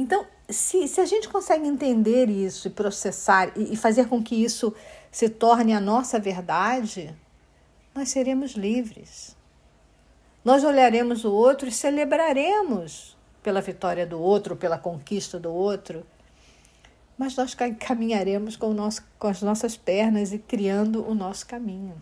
Então, 0.00 0.26
se, 0.48 0.88
se 0.88 0.98
a 0.98 1.04
gente 1.04 1.28
consegue 1.28 1.68
entender 1.68 2.30
isso 2.30 2.66
e 2.66 2.70
processar 2.70 3.52
e, 3.54 3.74
e 3.74 3.76
fazer 3.76 4.08
com 4.08 4.22
que 4.22 4.34
isso 4.34 4.74
se 5.10 5.28
torne 5.28 5.74
a 5.74 5.80
nossa 5.80 6.18
verdade, 6.18 7.14
nós 7.94 8.08
seremos 8.08 8.52
livres. 8.52 9.36
Nós 10.42 10.64
olharemos 10.64 11.26
o 11.26 11.30
outro 11.30 11.68
e 11.68 11.70
celebraremos 11.70 13.14
pela 13.42 13.60
vitória 13.60 14.06
do 14.06 14.18
outro, 14.18 14.56
pela 14.56 14.78
conquista 14.78 15.38
do 15.38 15.52
outro, 15.52 16.06
mas 17.18 17.36
nós 17.36 17.54
caminharemos 17.78 18.56
com, 18.56 18.72
nosso, 18.72 19.04
com 19.18 19.28
as 19.28 19.42
nossas 19.42 19.76
pernas 19.76 20.32
e 20.32 20.38
criando 20.38 21.06
o 21.06 21.14
nosso 21.14 21.46
caminho. 21.46 22.00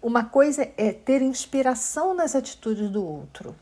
Uma 0.00 0.24
coisa 0.24 0.70
é 0.76 0.92
ter 0.92 1.20
inspiração 1.20 2.14
nas 2.14 2.36
atitudes 2.36 2.88
do 2.88 3.04
outro, 3.04 3.56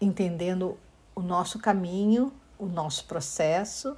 entendendo 0.00 0.78
o 1.14 1.20
nosso 1.20 1.58
caminho, 1.58 2.32
o 2.58 2.66
nosso 2.66 3.04
processo 3.04 3.96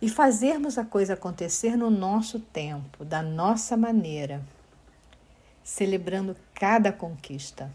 e 0.00 0.08
fazermos 0.08 0.78
a 0.78 0.84
coisa 0.84 1.14
acontecer 1.14 1.76
no 1.76 1.90
nosso 1.90 2.38
tempo, 2.38 3.04
da 3.04 3.22
nossa 3.22 3.76
maneira, 3.76 4.42
celebrando 5.62 6.36
cada 6.54 6.92
conquista. 6.92 7.70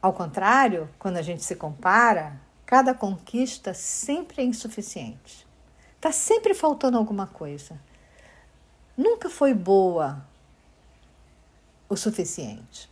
Ao 0.00 0.12
contrário, 0.12 0.88
quando 0.98 1.16
a 1.16 1.22
gente 1.22 1.42
se 1.42 1.56
compara, 1.56 2.38
cada 2.64 2.94
conquista 2.94 3.72
sempre 3.74 4.42
é 4.42 4.44
insuficiente. 4.44 5.46
Está 5.96 6.12
sempre 6.12 6.54
faltando 6.54 6.98
alguma 6.98 7.26
coisa 7.26 7.76
nunca 8.96 9.28
foi 9.28 9.52
boa 9.52 10.24
o 11.88 11.96
suficiente. 11.96 12.90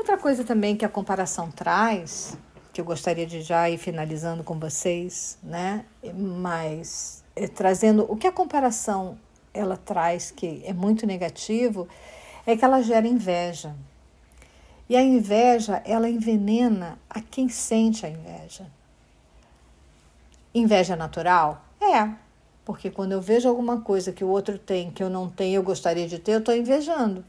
Outra 0.00 0.16
coisa 0.16 0.42
também 0.42 0.74
que 0.74 0.84
a 0.86 0.88
comparação 0.88 1.50
traz, 1.50 2.34
que 2.72 2.80
eu 2.80 2.84
gostaria 2.86 3.26
de 3.26 3.42
já 3.42 3.68
ir 3.68 3.76
finalizando 3.76 4.42
com 4.42 4.58
vocês, 4.58 5.36
né? 5.42 5.84
Mas 6.14 7.22
é, 7.36 7.46
trazendo 7.46 8.06
o 8.10 8.16
que 8.16 8.26
a 8.26 8.32
comparação 8.32 9.18
ela 9.52 9.76
traz 9.76 10.30
que 10.30 10.62
é 10.64 10.72
muito 10.72 11.06
negativo, 11.06 11.86
é 12.46 12.56
que 12.56 12.64
ela 12.64 12.80
gera 12.80 13.06
inveja. 13.06 13.76
E 14.88 14.96
a 14.96 15.02
inveja, 15.02 15.82
ela 15.84 16.08
envenena 16.08 16.98
a 17.10 17.20
quem 17.20 17.50
sente 17.50 18.06
a 18.06 18.08
inveja. 18.08 18.66
Inveja 20.54 20.96
natural? 20.96 21.62
É, 21.78 22.08
porque 22.64 22.90
quando 22.90 23.12
eu 23.12 23.20
vejo 23.20 23.46
alguma 23.50 23.82
coisa 23.82 24.12
que 24.12 24.24
o 24.24 24.28
outro 24.28 24.58
tem, 24.58 24.90
que 24.90 25.02
eu 25.02 25.10
não 25.10 25.28
tenho, 25.28 25.56
eu 25.56 25.62
gostaria 25.62 26.08
de 26.08 26.18
ter, 26.18 26.32
eu 26.32 26.38
estou 26.38 26.56
invejando. 26.56 27.22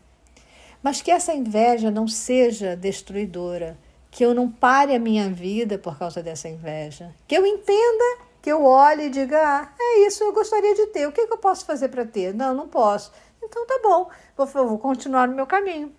Mas 0.81 1.01
que 1.01 1.11
essa 1.11 1.33
inveja 1.33 1.91
não 1.91 2.07
seja 2.07 2.75
destruidora, 2.75 3.77
que 4.09 4.25
eu 4.25 4.33
não 4.33 4.51
pare 4.51 4.95
a 4.95 4.99
minha 4.99 5.29
vida 5.29 5.77
por 5.77 5.97
causa 5.97 6.23
dessa 6.23 6.49
inveja. 6.49 7.13
Que 7.27 7.35
eu 7.35 7.45
entenda, 7.45 8.17
que 8.41 8.51
eu 8.51 8.65
olhe 8.65 9.05
e 9.05 9.09
diga: 9.09 9.37
ah, 9.39 9.73
é 9.79 10.07
isso, 10.07 10.23
eu 10.23 10.33
gostaria 10.33 10.73
de 10.73 10.87
ter, 10.87 11.07
o 11.07 11.11
que, 11.11 11.27
que 11.27 11.33
eu 11.33 11.37
posso 11.37 11.65
fazer 11.65 11.89
para 11.89 12.05
ter? 12.05 12.33
Não, 12.33 12.53
não 12.53 12.67
posso. 12.67 13.11
Então 13.43 13.65
tá 13.65 13.79
bom, 13.81 14.09
vou, 14.35 14.45
vou 14.47 14.77
continuar 14.77 15.27
no 15.27 15.35
meu 15.35 15.47
caminho. 15.47 15.93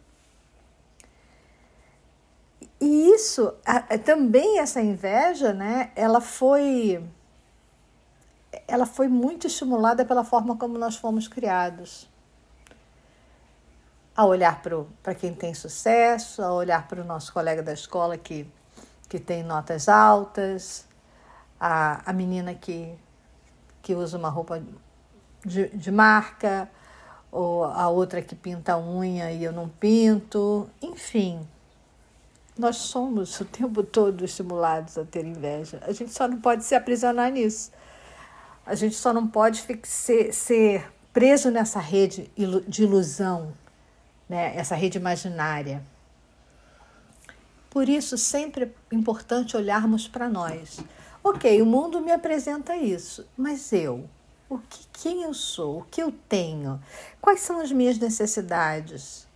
E 2.81 3.11
isso, 3.11 3.55
também 4.05 4.59
essa 4.59 4.81
inveja, 4.81 5.53
né, 5.53 5.92
ela 5.95 6.21
foi 6.21 7.01
ela 8.66 8.87
foi 8.87 9.09
muito 9.09 9.47
estimulada 9.47 10.05
pela 10.05 10.25
forma 10.25 10.57
como 10.57 10.77
nós 10.79 10.97
fomos 10.97 11.29
criados. 11.29 12.09
A 14.14 14.25
olhar 14.25 14.62
para 15.03 15.14
quem 15.14 15.35
tem 15.35 15.55
sucesso, 15.55 16.42
a 16.42 16.53
olhar 16.53 16.87
para 16.87 17.01
o 17.01 17.05
nosso 17.05 17.33
colega 17.33 17.62
da 17.62 17.72
escola 17.72 18.18
que, 18.18 18.46
que 19.09 19.18
tem 19.18 19.42
notas 19.42 19.88
altas, 19.88 20.87
a, 21.59 22.11
a 22.11 22.12
menina 22.12 22.55
que, 22.55 22.94
que 23.81 23.94
usa 23.94 24.18
uma 24.18 24.29
roupa 24.29 24.62
de, 25.44 25.68
de 25.68 25.90
marca, 25.90 26.68
ou 27.33 27.64
a 27.64 27.88
outra 27.88 28.20
que 28.20 28.35
pinta 28.35 28.75
a 28.75 28.79
unha 28.79 29.33
e 29.33 29.42
eu 29.42 29.53
não 29.53 29.66
pinto, 29.66 30.68
enfim. 30.83 31.48
Nós 32.59 32.77
somos 32.77 33.40
o 33.40 33.46
tempo 33.46 33.83
todo 33.83 34.22
estimulados 34.22 34.98
a 34.98 35.05
ter 35.05 35.25
inveja. 35.25 35.81
A 35.87 35.92
gente 35.92 36.12
só 36.12 36.29
não 36.29 36.38
pode 36.38 36.64
se 36.64 36.75
aprisionar 36.75 37.33
nisso. 37.33 37.72
A 38.66 38.75
gente 38.75 38.94
só 38.94 39.12
não 39.14 39.27
pode 39.27 39.64
ser, 39.85 40.35
ser 40.35 40.92
preso 41.12 41.51
nessa 41.51 41.81
rede 41.81 42.31
de 42.68 42.83
ilusão, 42.83 43.55
né? 44.33 44.57
essa 44.57 44.75
rede 44.75 44.97
imaginária. 44.97 45.85
Por 47.68 47.87
isso, 47.87 48.16
sempre 48.16 48.75
é 48.90 48.95
importante 48.95 49.59
olharmos 49.59 50.09
para 50.09 50.27
nós. 50.27 50.81
Ok, 51.23 51.61
o 51.61 51.66
mundo 51.66 52.01
me 52.01 52.11
apresenta 52.11 52.75
isso, 52.75 53.29
mas 53.37 53.73
eu, 53.75 54.09
o 54.49 54.59
que, 54.59 54.87
quem 54.90 55.23
eu 55.23 55.35
sou, 55.35 55.81
o 55.81 55.85
que 55.85 56.03
eu 56.03 56.11
tenho, 56.11 56.81
quais 57.21 57.40
são 57.40 57.61
as 57.61 57.71
minhas 57.71 57.99
necessidades? 57.99 59.29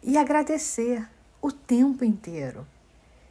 E 0.00 0.16
agradecer 0.16 1.06
o 1.42 1.50
tempo 1.50 2.04
inteiro. 2.04 2.64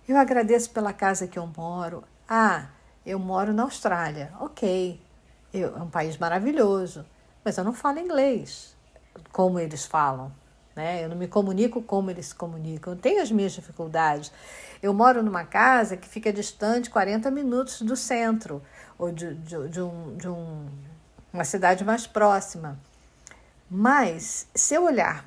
Eu 0.05 0.17
agradeço 0.17 0.69
pela 0.71 0.91
casa 0.91 1.27
que 1.27 1.39
eu 1.39 1.47
moro. 1.47 2.03
Ah, 2.27 2.67
eu 3.05 3.17
moro 3.17 3.53
na 3.53 3.63
Austrália, 3.63 4.33
ok, 4.39 4.99
eu, 5.53 5.77
é 5.77 5.81
um 5.81 5.89
país 5.89 6.17
maravilhoso, 6.17 7.05
mas 7.43 7.57
eu 7.57 7.63
não 7.63 7.73
falo 7.73 7.99
inglês 7.99 8.74
como 9.31 9.59
eles 9.59 9.85
falam. 9.85 10.31
Né? 10.75 11.03
Eu 11.03 11.09
não 11.09 11.15
me 11.15 11.27
comunico 11.27 11.81
como 11.81 12.11
eles 12.11 12.27
se 12.27 12.35
comunicam, 12.35 12.93
eu 12.93 12.99
tenho 12.99 13.21
as 13.21 13.31
minhas 13.31 13.53
dificuldades. 13.53 14.31
Eu 14.83 14.93
moro 14.93 15.23
numa 15.23 15.45
casa 15.45 15.95
que 15.95 16.07
fica 16.07 16.33
distante 16.33 16.89
40 16.89 17.31
minutos 17.31 17.81
do 17.81 17.95
centro, 17.95 18.61
ou 18.97 19.11
de, 19.11 19.33
de, 19.35 19.69
de, 19.69 19.81
um, 19.81 20.17
de 20.17 20.27
um, 20.27 20.67
uma 21.31 21.45
cidade 21.45 21.83
mais 21.83 22.05
próxima. 22.05 22.77
Mas, 23.69 24.47
se 24.53 24.75
eu 24.75 24.83
olhar 24.83 25.25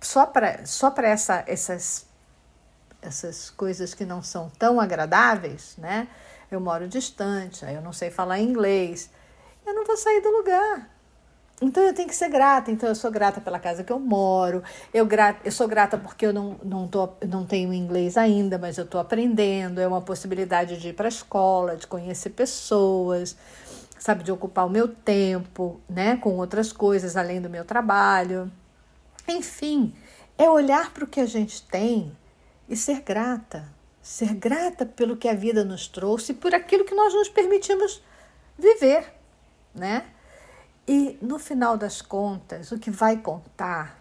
só 0.00 0.24
para 0.24 0.64
só 0.64 0.94
essa, 0.98 1.44
essas, 1.46 2.06
essas 3.02 3.50
coisas 3.50 3.92
que 3.92 4.04
não 4.04 4.22
são 4.22 4.50
tão 4.58 4.80
agradáveis, 4.80 5.76
né? 5.76 6.08
eu 6.50 6.60
moro 6.60 6.88
distante, 6.88 7.64
eu 7.64 7.82
não 7.82 7.92
sei 7.92 8.10
falar 8.10 8.38
inglês, 8.38 9.10
eu 9.66 9.74
não 9.74 9.84
vou 9.84 9.96
sair 9.96 10.20
do 10.20 10.30
lugar. 10.30 10.95
Então 11.60 11.82
eu 11.82 11.94
tenho 11.94 12.08
que 12.08 12.14
ser 12.14 12.28
grata. 12.28 12.70
Então 12.70 12.88
eu 12.88 12.94
sou 12.94 13.10
grata 13.10 13.40
pela 13.40 13.58
casa 13.58 13.82
que 13.82 13.92
eu 13.92 13.98
moro. 13.98 14.62
Eu, 14.92 15.06
gra 15.06 15.36
eu 15.44 15.52
sou 15.52 15.66
grata 15.66 15.96
porque 15.96 16.26
eu 16.26 16.32
não, 16.32 16.56
não, 16.62 16.86
tô, 16.86 17.08
não 17.26 17.46
tenho 17.46 17.72
inglês 17.72 18.16
ainda, 18.16 18.58
mas 18.58 18.76
eu 18.76 18.84
estou 18.84 19.00
aprendendo. 19.00 19.80
É 19.80 19.86
uma 19.86 20.02
possibilidade 20.02 20.78
de 20.78 20.88
ir 20.88 20.92
para 20.92 21.06
a 21.06 21.08
escola, 21.08 21.76
de 21.76 21.86
conhecer 21.86 22.30
pessoas, 22.30 23.36
sabe, 23.98 24.22
de 24.22 24.30
ocupar 24.30 24.66
o 24.66 24.70
meu 24.70 24.88
tempo, 24.88 25.80
né, 25.88 26.16
com 26.16 26.36
outras 26.36 26.72
coisas 26.72 27.16
além 27.16 27.40
do 27.40 27.48
meu 27.48 27.64
trabalho. 27.64 28.50
Enfim, 29.26 29.94
é 30.38 30.48
olhar 30.48 30.92
para 30.92 31.04
o 31.04 31.06
que 31.06 31.20
a 31.20 31.26
gente 31.26 31.62
tem 31.62 32.12
e 32.68 32.76
ser 32.76 33.00
grata. 33.00 33.64
Ser 34.02 34.34
grata 34.34 34.86
pelo 34.86 35.16
que 35.16 35.28
a 35.28 35.34
vida 35.34 35.64
nos 35.64 35.88
trouxe 35.88 36.32
e 36.32 36.34
por 36.34 36.54
aquilo 36.54 36.84
que 36.84 36.94
nós 36.94 37.12
nos 37.12 37.28
permitimos 37.28 38.00
viver, 38.56 39.12
né? 39.74 40.04
E 40.86 41.18
no 41.20 41.38
final 41.38 41.76
das 41.76 42.00
contas, 42.00 42.70
o 42.70 42.78
que 42.78 42.90
vai 42.90 43.16
contar 43.16 44.00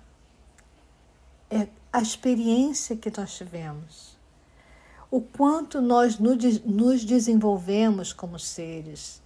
é 1.50 1.68
a 1.92 2.02
experiência 2.02 2.96
que 2.96 3.12
nós 3.18 3.36
tivemos, 3.36 4.18
o 5.10 5.22
quanto 5.22 5.82
nós 5.82 6.20
nos 6.20 7.06
desenvolvemos 7.06 8.12
como 8.12 8.38
seres, 8.38 9.22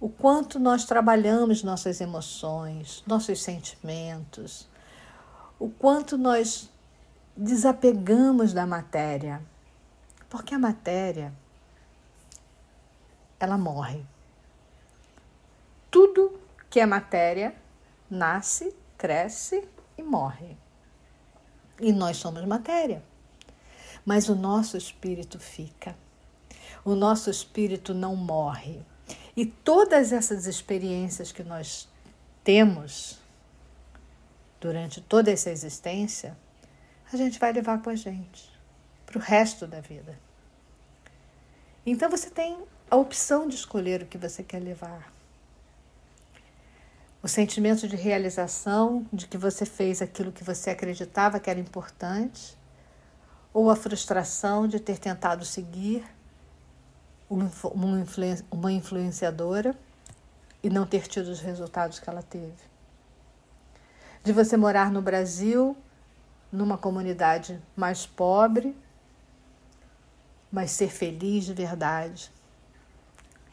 o 0.00 0.08
quanto 0.08 0.58
nós 0.58 0.84
trabalhamos 0.84 1.62
nossas 1.62 2.00
emoções, 2.00 3.02
nossos 3.06 3.42
sentimentos, 3.42 4.66
o 5.58 5.68
quanto 5.68 6.16
nós 6.16 6.70
desapegamos 7.36 8.52
da 8.52 8.66
matéria, 8.66 9.42
porque 10.30 10.54
a 10.54 10.58
matéria 10.58 11.32
ela 13.38 13.58
morre. 13.58 14.04
Tudo 15.90 16.37
que 16.78 16.82
é 16.82 16.86
matéria, 16.86 17.52
nasce, 18.08 18.72
cresce 18.96 19.66
e 19.96 20.02
morre. 20.04 20.56
E 21.80 21.92
nós 21.92 22.18
somos 22.18 22.44
matéria. 22.44 23.02
Mas 24.06 24.28
o 24.28 24.36
nosso 24.36 24.76
espírito 24.76 25.40
fica. 25.40 25.96
O 26.84 26.94
nosso 26.94 27.30
espírito 27.30 27.92
não 27.92 28.14
morre. 28.14 28.80
E 29.36 29.44
todas 29.44 30.12
essas 30.12 30.46
experiências 30.46 31.32
que 31.32 31.42
nós 31.42 31.88
temos 32.44 33.18
durante 34.60 35.00
toda 35.00 35.32
essa 35.32 35.50
existência, 35.50 36.38
a 37.12 37.16
gente 37.16 37.40
vai 37.40 37.52
levar 37.52 37.82
com 37.82 37.90
a 37.90 37.96
gente 37.96 38.48
para 39.04 39.18
o 39.18 39.20
resto 39.20 39.66
da 39.66 39.80
vida. 39.80 40.16
Então 41.84 42.08
você 42.08 42.30
tem 42.30 42.56
a 42.88 42.94
opção 42.94 43.48
de 43.48 43.56
escolher 43.56 44.02
o 44.02 44.06
que 44.06 44.16
você 44.16 44.44
quer 44.44 44.60
levar 44.60 45.17
o 47.28 47.30
sentimento 47.30 47.86
de 47.86 47.94
realização, 47.94 49.06
de 49.12 49.26
que 49.26 49.36
você 49.36 49.66
fez 49.66 50.00
aquilo 50.00 50.32
que 50.32 50.42
você 50.42 50.70
acreditava 50.70 51.38
que 51.38 51.50
era 51.50 51.60
importante, 51.60 52.56
ou 53.52 53.70
a 53.70 53.76
frustração 53.76 54.66
de 54.66 54.80
ter 54.80 54.96
tentado 54.98 55.44
seguir 55.44 56.06
uma 57.28 58.72
influenciadora 58.72 59.78
e 60.62 60.70
não 60.70 60.86
ter 60.86 61.06
tido 61.06 61.26
os 61.26 61.40
resultados 61.40 61.98
que 61.98 62.08
ela 62.08 62.22
teve. 62.22 62.56
De 64.24 64.32
você 64.32 64.56
morar 64.56 64.90
no 64.90 65.02
Brasil, 65.02 65.76
numa 66.50 66.78
comunidade 66.78 67.62
mais 67.76 68.06
pobre, 68.06 68.74
mas 70.50 70.70
ser 70.70 70.88
feliz 70.88 71.44
de 71.44 71.52
verdade 71.52 72.32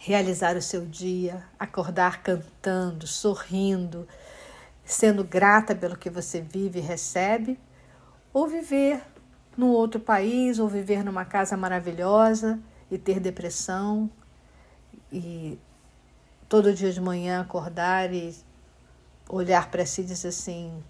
realizar 0.06 0.56
o 0.56 0.62
seu 0.62 0.86
dia, 0.86 1.44
acordar 1.58 2.22
cantando, 2.22 3.08
sorrindo, 3.08 4.08
sendo 4.84 5.24
grata 5.24 5.74
pelo 5.76 5.98
que 5.98 6.12
você 6.12 6.40
vive 6.40 6.78
e 6.78 6.82
recebe, 6.82 7.60
ou 8.32 8.48
viver 8.48 9.02
num 9.58 9.70
outro 9.70 10.00
país, 10.00 10.60
ou 10.60 10.68
viver 10.68 11.04
numa 11.04 11.26
casa 11.26 11.58
maravilhosa 11.58 12.60
e 12.92 13.00
ter 13.00 13.20
depressão 13.20 14.08
e 15.12 15.58
todo 16.48 16.72
dia 16.72 16.92
de 16.92 17.02
manhã 17.02 17.42
acordar 17.42 18.14
e 18.14 18.36
olhar 19.28 19.72
para 19.72 19.88
si 19.88 20.02
e 20.02 20.06
dizer 20.06 20.28
assim: 20.28 20.84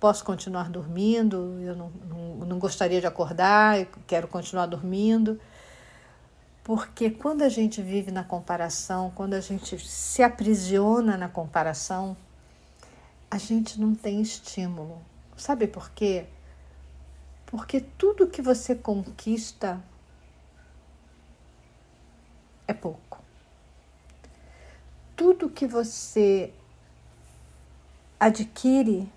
posso 0.00 0.24
continuar 0.24 0.68
dormindo, 0.68 1.56
eu 1.60 1.76
não, 1.76 1.92
não, 2.08 2.46
não 2.46 2.58
gostaria 2.58 3.00
de 3.00 3.06
acordar, 3.06 3.86
quero 4.08 4.26
continuar 4.26 4.66
dormindo. 4.66 5.38
Porque 6.62 7.10
quando 7.10 7.42
a 7.42 7.48
gente 7.48 7.80
vive 7.82 8.10
na 8.10 8.22
comparação, 8.22 9.10
quando 9.14 9.34
a 9.34 9.40
gente 9.40 9.78
se 9.78 10.22
aprisiona 10.22 11.16
na 11.16 11.28
comparação, 11.28 12.16
a 13.30 13.38
gente 13.38 13.80
não 13.80 13.94
tem 13.94 14.20
estímulo. 14.20 15.00
Sabe 15.36 15.66
por 15.66 15.90
quê? 15.90 16.26
Porque 17.46 17.80
tudo 17.80 18.26
que 18.26 18.42
você 18.42 18.74
conquista 18.74 19.82
é 22.68 22.74
pouco. 22.74 23.22
Tudo 25.16 25.50
que 25.50 25.66
você 25.66 26.52
adquire 28.18 29.08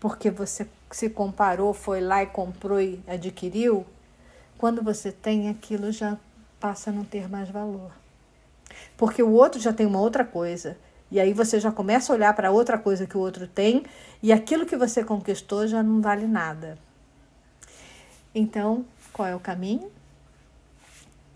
porque 0.00 0.30
você 0.30 0.68
se 0.90 1.10
comparou, 1.10 1.72
foi 1.72 2.00
lá 2.00 2.22
e 2.22 2.26
comprou 2.26 2.80
e 2.80 3.02
adquiriu, 3.06 3.86
quando 4.58 4.82
você 4.82 5.10
tem 5.10 5.48
aquilo 5.48 5.90
já 5.90 6.16
passa 6.60 6.90
a 6.90 6.92
não 6.92 7.04
ter 7.04 7.28
mais 7.28 7.48
valor. 7.48 7.92
Porque 8.96 9.22
o 9.22 9.30
outro 9.30 9.60
já 9.60 9.72
tem 9.72 9.86
uma 9.86 10.00
outra 10.00 10.24
coisa. 10.24 10.76
E 11.10 11.20
aí 11.20 11.32
você 11.32 11.60
já 11.60 11.70
começa 11.70 12.12
a 12.12 12.16
olhar 12.16 12.34
para 12.34 12.50
outra 12.50 12.76
coisa 12.78 13.06
que 13.06 13.16
o 13.16 13.20
outro 13.20 13.46
tem, 13.46 13.84
e 14.22 14.32
aquilo 14.32 14.66
que 14.66 14.76
você 14.76 15.04
conquistou 15.04 15.66
já 15.66 15.82
não 15.82 16.00
vale 16.00 16.26
nada. 16.26 16.76
Então, 18.34 18.84
qual 19.12 19.28
é 19.28 19.34
o 19.34 19.40
caminho? 19.40 19.90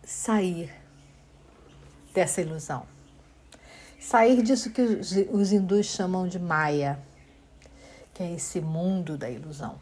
Sair 0.05 0.75
dessa 2.13 2.41
ilusão. 2.41 2.85
Sair 4.01 4.43
disso 4.43 4.71
que 4.71 4.83
os, 4.83 5.53
hindus 5.53 5.87
chamam 5.87 6.27
de 6.27 6.39
Maya, 6.39 6.99
que 8.13 8.23
é 8.23 8.33
esse 8.35 8.61
mundo 8.61 9.17
da 9.17 9.31
ilusão. 9.31 9.79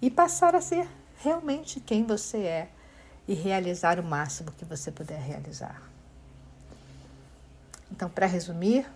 E 0.00 0.10
passar 0.10 0.54
a 0.54 0.60
ser 0.60 0.86
realmente 1.16 1.80
quem 1.80 2.04
você 2.04 2.38
é 2.38 2.68
e 3.28 3.34
realizar 3.34 4.00
o 4.00 4.02
máximo 4.02 4.50
que 4.52 4.64
você 4.64 4.90
puder 4.90 5.20
realizar. 5.20 5.82
Então, 7.92 8.08
para 8.08 8.26
resumir, 8.26 8.86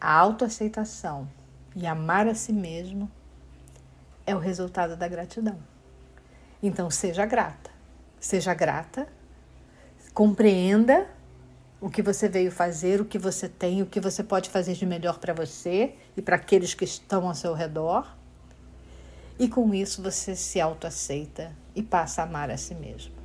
a 0.00 0.12
autoaceitação 0.12 1.28
e 1.76 1.86
amar 1.86 2.26
a 2.26 2.34
si 2.34 2.52
mesmo 2.52 3.08
é 4.26 4.34
o 4.34 4.40
resultado 4.40 4.96
da 4.96 5.06
gratidão. 5.06 5.58
Então, 6.60 6.90
seja 6.90 7.24
grata. 7.24 7.70
Seja 8.18 8.52
grata, 8.52 9.06
compreenda 10.12 11.06
o 11.80 11.88
que 11.88 12.02
você 12.02 12.28
veio 12.28 12.50
fazer, 12.50 13.00
o 13.00 13.04
que 13.04 13.16
você 13.16 13.48
tem, 13.48 13.80
o 13.80 13.86
que 13.86 14.00
você 14.00 14.24
pode 14.24 14.50
fazer 14.50 14.74
de 14.74 14.84
melhor 14.84 15.20
para 15.20 15.32
você 15.32 15.94
e 16.16 16.22
para 16.22 16.34
aqueles 16.34 16.74
que 16.74 16.84
estão 16.84 17.28
ao 17.28 17.34
seu 17.36 17.54
redor. 17.54 18.12
E 19.38 19.48
com 19.48 19.72
isso 19.72 20.02
você 20.02 20.34
se 20.34 20.60
autoaceita 20.60 21.52
e 21.76 21.80
passa 21.80 22.22
a 22.22 22.24
amar 22.24 22.50
a 22.50 22.56
si 22.56 22.74
mesmo 22.74 23.17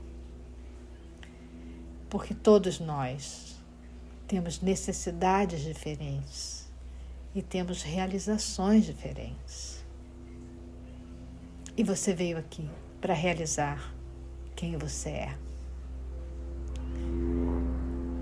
porque 2.14 2.36
todos 2.36 2.80
nós 2.80 3.60
temos 4.28 4.62
necessidades 4.62 5.62
diferentes 5.62 6.72
e 7.34 7.42
temos 7.42 7.82
realizações 7.82 8.86
diferentes. 8.86 9.84
E 11.76 11.84
você 11.84 12.14
veio 12.14 12.38
aqui 12.38 12.70
para 13.02 13.16
realizar 13.16 13.92
quem 14.56 14.78
você 14.78 15.10
é. 15.10 15.36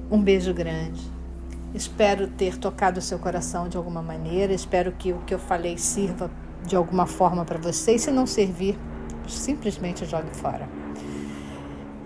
Um 0.09 0.23
beijo 0.23 0.53
grande. 0.53 1.01
Espero 1.75 2.29
ter 2.29 2.57
tocado 2.57 2.99
o 2.99 3.01
seu 3.01 3.19
coração 3.19 3.67
de 3.67 3.75
alguma 3.75 4.01
maneira. 4.01 4.53
Espero 4.53 4.93
que 4.93 5.11
o 5.11 5.19
que 5.23 5.33
eu 5.33 5.39
falei 5.39 5.77
sirva 5.77 6.31
de 6.65 6.77
alguma 6.77 7.05
forma 7.05 7.43
para 7.43 7.59
você. 7.59 7.95
E 7.95 7.99
se 7.99 8.09
não 8.09 8.25
servir, 8.25 8.79
simplesmente 9.27 10.05
jogue 10.05 10.33
fora. 10.33 10.69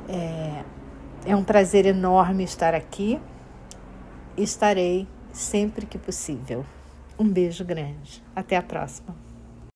É, 0.10 0.55
é 1.26 1.36
um 1.36 1.44
prazer 1.44 1.86
enorme 1.86 2.44
estar 2.44 2.76
aqui. 2.76 3.20
Estarei 4.38 5.08
sempre 5.34 5.86
que 5.86 5.98
possível. 5.98 6.66
Um 7.18 7.28
beijo 7.28 7.66
grande. 7.66 8.24
Até 8.36 8.56
a 8.56 8.62
próxima. 8.62 9.25